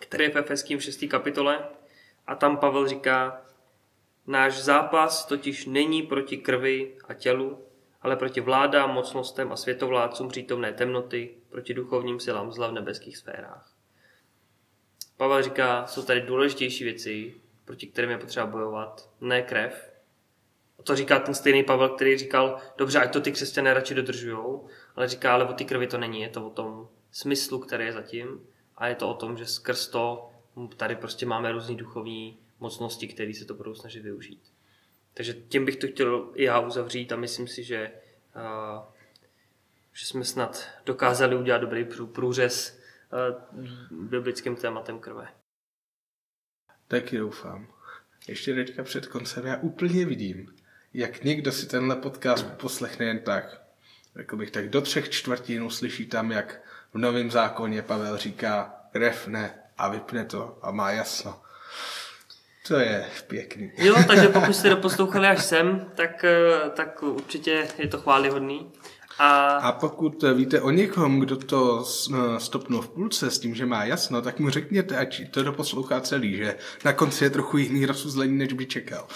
který 0.00 0.24
je 0.24 0.30
v 0.30 0.36
Efeským 0.36 0.80
6. 0.80 1.04
kapitole. 1.10 1.68
A 2.26 2.34
tam 2.34 2.56
Pavel 2.56 2.88
říká, 2.88 3.42
náš 4.26 4.62
zápas 4.62 5.26
totiž 5.26 5.66
není 5.66 6.02
proti 6.02 6.36
krvi 6.36 6.96
a 7.08 7.14
tělu, 7.14 7.64
ale 8.02 8.16
proti 8.16 8.40
vládám, 8.40 8.94
mocnostem 8.94 9.52
a 9.52 9.56
světovládcům 9.56 10.28
přítomné 10.28 10.72
temnoty, 10.72 11.34
proti 11.50 11.74
duchovním 11.74 12.20
silám 12.20 12.52
zla 12.52 12.68
v 12.68 12.72
nebeských 12.72 13.16
sférách. 13.16 13.76
Pavel 15.16 15.42
říká, 15.42 15.86
jsou 15.86 16.02
tady 16.02 16.20
důležitější 16.20 16.84
věci, 16.84 17.34
proti 17.64 17.86
kterým 17.86 18.10
je 18.10 18.18
potřeba 18.18 18.46
bojovat, 18.46 19.10
ne 19.20 19.42
krev. 19.42 19.95
To 20.84 20.96
říká 20.96 21.18
ten 21.18 21.34
stejný 21.34 21.64
Pavel, 21.64 21.88
který 21.88 22.18
říkal, 22.18 22.58
dobře, 22.78 22.98
ať 23.00 23.12
to 23.12 23.20
ty 23.20 23.32
křesťané 23.32 23.74
radši 23.74 23.94
dodržujou, 23.94 24.68
ale 24.96 25.08
říká, 25.08 25.32
ale 25.32 25.44
o 25.44 25.52
ty 25.52 25.64
krvi 25.64 25.86
to 25.86 25.98
není, 25.98 26.20
je 26.20 26.28
to 26.28 26.46
o 26.46 26.50
tom 26.50 26.88
smyslu, 27.10 27.58
který 27.58 27.84
je 27.84 27.92
zatím 27.92 28.40
a 28.76 28.88
je 28.88 28.94
to 28.94 29.10
o 29.10 29.14
tom, 29.14 29.36
že 29.36 29.46
skrz 29.46 29.88
to 29.88 30.30
tady 30.76 30.96
prostě 30.96 31.26
máme 31.26 31.52
různé 31.52 31.74
duchovní 31.74 32.38
mocnosti, 32.60 33.08
které 33.08 33.34
se 33.34 33.44
to 33.44 33.54
budou 33.54 33.74
snažit 33.74 34.00
využít. 34.00 34.52
Takže 35.14 35.34
tím 35.34 35.64
bych 35.64 35.76
to 35.76 35.86
chtěl 35.86 36.32
i 36.34 36.44
já 36.44 36.60
uzavřít 36.60 37.12
a 37.12 37.16
myslím 37.16 37.48
si, 37.48 37.64
že, 37.64 37.92
uh, 38.36 38.84
že 39.92 40.06
jsme 40.06 40.24
snad 40.24 40.68
dokázali 40.86 41.36
udělat 41.36 41.58
dobrý 41.58 41.86
průřez 42.12 42.80
uh, 43.90 44.04
biblickým 44.08 44.56
tématem 44.56 44.98
krve. 44.98 45.28
Taky 46.88 47.18
doufám. 47.18 47.72
Ještě 48.28 48.54
teďka 48.54 48.84
před 48.84 49.06
koncem 49.06 49.46
já 49.46 49.56
úplně 49.56 50.06
vidím, 50.06 50.55
jak 50.96 51.24
někdo 51.24 51.52
si 51.52 51.66
tenhle 51.66 51.96
podcast 51.96 52.46
poslechne 52.46 53.06
jen 53.06 53.18
tak. 53.18 53.60
Řekl 54.16 54.36
bych 54.36 54.50
tak 54.50 54.68
do 54.68 54.80
třech 54.80 55.10
čtvrtin 55.10 55.70
slyší 55.70 56.06
tam, 56.06 56.32
jak 56.32 56.60
v 56.94 56.98
novém 56.98 57.30
zákoně 57.30 57.82
Pavel 57.82 58.16
říká 58.16 58.74
krev 58.92 59.26
ne 59.26 59.54
a 59.78 59.88
vypne 59.88 60.24
to 60.24 60.58
a 60.62 60.70
má 60.70 60.90
jasno. 60.90 61.40
To 62.68 62.78
je 62.78 63.06
pěkný. 63.26 63.72
Jo, 63.78 63.96
takže 64.06 64.28
pokud 64.32 64.54
jste 64.54 64.70
doposlouchali 64.70 65.26
až 65.26 65.44
sem, 65.44 65.90
tak, 65.94 66.24
eh, 66.24 66.70
tak 66.70 67.02
určitě 67.02 67.68
je 67.78 67.88
to 67.88 67.98
chválihodný. 67.98 68.72
A... 69.18 69.56
a 69.56 69.72
pokud 69.72 70.24
víte 70.34 70.60
o 70.60 70.70
někom, 70.70 71.20
kdo 71.20 71.36
to 71.36 71.84
eh, 72.14 72.40
stopnul 72.40 72.82
v 72.82 72.88
půlce 72.88 73.30
s 73.30 73.38
tím, 73.38 73.54
že 73.54 73.66
má 73.66 73.84
jasno, 73.84 74.22
tak 74.22 74.38
mu 74.38 74.50
řekněte, 74.50 74.96
ať 74.96 75.30
to 75.30 75.42
doposlouchá 75.42 76.00
celý, 76.00 76.36
že 76.36 76.56
na 76.84 76.92
konci 76.92 77.24
je 77.24 77.30
trochu 77.30 77.56
jiný 77.56 77.86
rozuzlení, 77.86 78.38
než 78.38 78.52
by 78.52 78.66
čekal. 78.66 79.06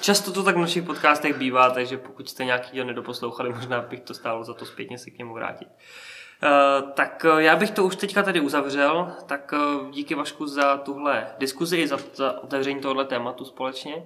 Často 0.00 0.32
to 0.32 0.42
tak 0.42 0.56
v 0.56 0.60
našich 0.60 0.82
podcastech 0.82 1.36
bývá, 1.36 1.70
takže 1.70 1.96
pokud 1.96 2.28
jste 2.28 2.44
nějaký 2.44 2.72
díl 2.72 2.84
nedoposlouchali, 2.84 3.52
možná 3.52 3.80
bych 3.80 4.00
to 4.00 4.14
stálo 4.14 4.44
za 4.44 4.54
to 4.54 4.64
zpětně 4.64 4.98
se 4.98 5.10
k 5.10 5.18
němu 5.18 5.34
vrátit. 5.34 5.68
Uh, 5.68 6.90
tak 6.90 7.26
uh, 7.32 7.38
já 7.38 7.56
bych 7.56 7.70
to 7.70 7.84
už 7.84 7.96
teďka 7.96 8.22
tady 8.22 8.40
uzavřel, 8.40 9.12
tak 9.26 9.52
uh, 9.52 9.90
díky 9.90 10.14
Vašku 10.14 10.46
za 10.46 10.76
tuhle 10.76 11.26
diskuzi 11.38 11.76
i 11.76 11.88
za, 11.88 11.98
za 12.14 12.42
otevření 12.42 12.80
tohle 12.80 13.04
tématu 13.04 13.44
společně. 13.44 14.02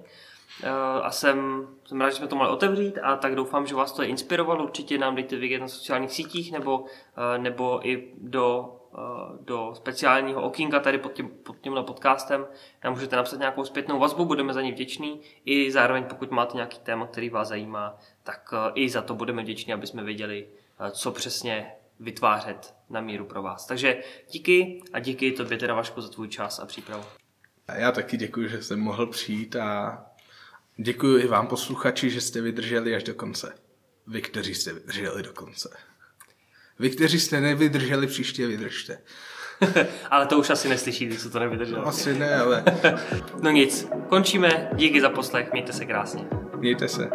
A 1.03 1.11
jsem, 1.11 1.67
jsem 1.85 2.01
rád, 2.01 2.09
že 2.09 2.15
jsme 2.15 2.27
to 2.27 2.35
mohli 2.35 2.51
otevřít 2.51 2.97
a 3.03 3.15
tak 3.15 3.35
doufám, 3.35 3.67
že 3.67 3.75
vás 3.75 3.91
to 3.91 4.01
je 4.01 4.07
inspirovalo. 4.07 4.63
Určitě 4.63 4.97
nám 4.97 5.15
dejte 5.15 5.35
vědět 5.35 5.59
na 5.59 5.67
sociálních 5.67 6.11
sítích 6.11 6.51
nebo, 6.51 6.85
nebo 7.37 7.87
i 7.87 8.13
do, 8.17 8.75
do 9.39 9.71
speciálního 9.75 10.41
okýnka 10.41 10.79
tady 10.79 10.97
pod, 10.97 11.13
tím, 11.13 11.29
pod 11.29 11.57
tímhle 11.61 11.83
podcastem. 11.83 12.45
Nám 12.83 12.93
můžete 12.93 13.15
napsat 13.15 13.39
nějakou 13.39 13.65
zpětnou 13.65 13.99
vazbu, 13.99 14.25
budeme 14.25 14.53
za 14.53 14.61
ní 14.61 14.71
vděční. 14.71 15.21
I 15.45 15.71
zároveň, 15.71 16.03
pokud 16.03 16.31
máte 16.31 16.55
nějaký 16.55 16.79
téma, 16.79 17.07
který 17.07 17.29
vás 17.29 17.47
zajímá, 17.47 17.97
tak 18.23 18.53
i 18.73 18.89
za 18.89 19.01
to 19.01 19.15
budeme 19.15 19.41
vděční, 19.41 19.73
aby 19.73 19.87
jsme 19.87 20.03
věděli, 20.03 20.47
co 20.91 21.11
přesně 21.11 21.71
vytvářet 21.99 22.75
na 22.89 23.01
míru 23.01 23.25
pro 23.25 23.41
vás. 23.41 23.65
Takže 23.65 24.03
díky 24.31 24.81
a 24.93 24.99
díky 24.99 25.31
tobě 25.31 25.57
teda 25.57 25.73
Vašku 25.73 26.01
za 26.01 26.09
tvůj 26.09 26.27
čas 26.27 26.59
a 26.59 26.65
přípravu. 26.65 27.03
Já 27.75 27.91
taky 27.91 28.17
děkuji, 28.17 28.49
že 28.49 28.63
jsem 28.63 28.79
mohl 28.79 29.05
přijít 29.05 29.55
a 29.55 30.03
děkuji 30.77 31.23
i 31.23 31.27
vám 31.27 31.47
posluchači, 31.47 32.09
že 32.09 32.21
jste 32.21 32.41
vydrželi 32.41 32.95
až 32.95 33.03
do 33.03 33.13
konce. 33.13 33.53
Vy, 34.07 34.21
kteří 34.21 34.55
jste 34.55 34.73
vydrželi 34.73 35.23
do 35.23 35.33
konce. 35.33 35.77
Vy, 36.79 36.89
kteří 36.89 37.19
jste 37.19 37.41
nevydrželi, 37.41 38.07
příště 38.07 38.47
vydržte. 38.47 38.97
ale 40.09 40.25
to 40.25 40.39
už 40.39 40.49
asi 40.49 40.69
neslyší, 40.69 41.09
co 41.09 41.29
to 41.29 41.39
nevydrželo. 41.39 41.81
No, 41.81 41.87
asi 41.87 42.19
ne, 42.19 42.35
ale... 42.35 42.63
no 43.41 43.51
nic, 43.51 43.87
končíme. 44.09 44.69
Díky 44.73 45.01
za 45.01 45.09
poslech, 45.09 45.51
mějte 45.51 45.73
se 45.73 45.85
krásně. 45.85 46.25
Mějte 46.57 46.87
se. 46.87 47.09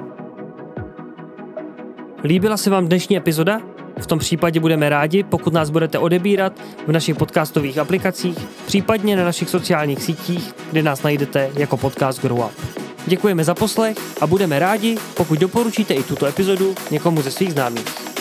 Líbila 2.24 2.56
se 2.56 2.70
vám 2.70 2.86
dnešní 2.86 3.16
epizoda? 3.16 3.60
V 3.98 4.06
tom 4.06 4.18
případě 4.18 4.60
budeme 4.60 4.88
rádi, 4.88 5.22
pokud 5.22 5.52
nás 5.52 5.70
budete 5.70 5.98
odebírat 5.98 6.60
v 6.86 6.92
našich 6.92 7.16
podcastových 7.16 7.78
aplikacích, 7.78 8.38
případně 8.66 9.16
na 9.16 9.24
našich 9.24 9.50
sociálních 9.50 10.02
sítích, 10.02 10.54
kde 10.70 10.82
nás 10.82 11.02
najdete 11.02 11.50
jako 11.56 11.76
podcast 11.76 12.22
Grow 12.22 12.38
Up. 12.38 12.81
Děkujeme 13.06 13.44
za 13.44 13.54
poslech 13.54 13.96
a 14.20 14.26
budeme 14.26 14.58
rádi, 14.58 14.96
pokud 15.14 15.38
doporučíte 15.38 15.94
i 15.94 16.02
tuto 16.02 16.26
epizodu 16.26 16.74
někomu 16.90 17.22
ze 17.22 17.30
svých 17.30 17.52
známých. 17.52 18.11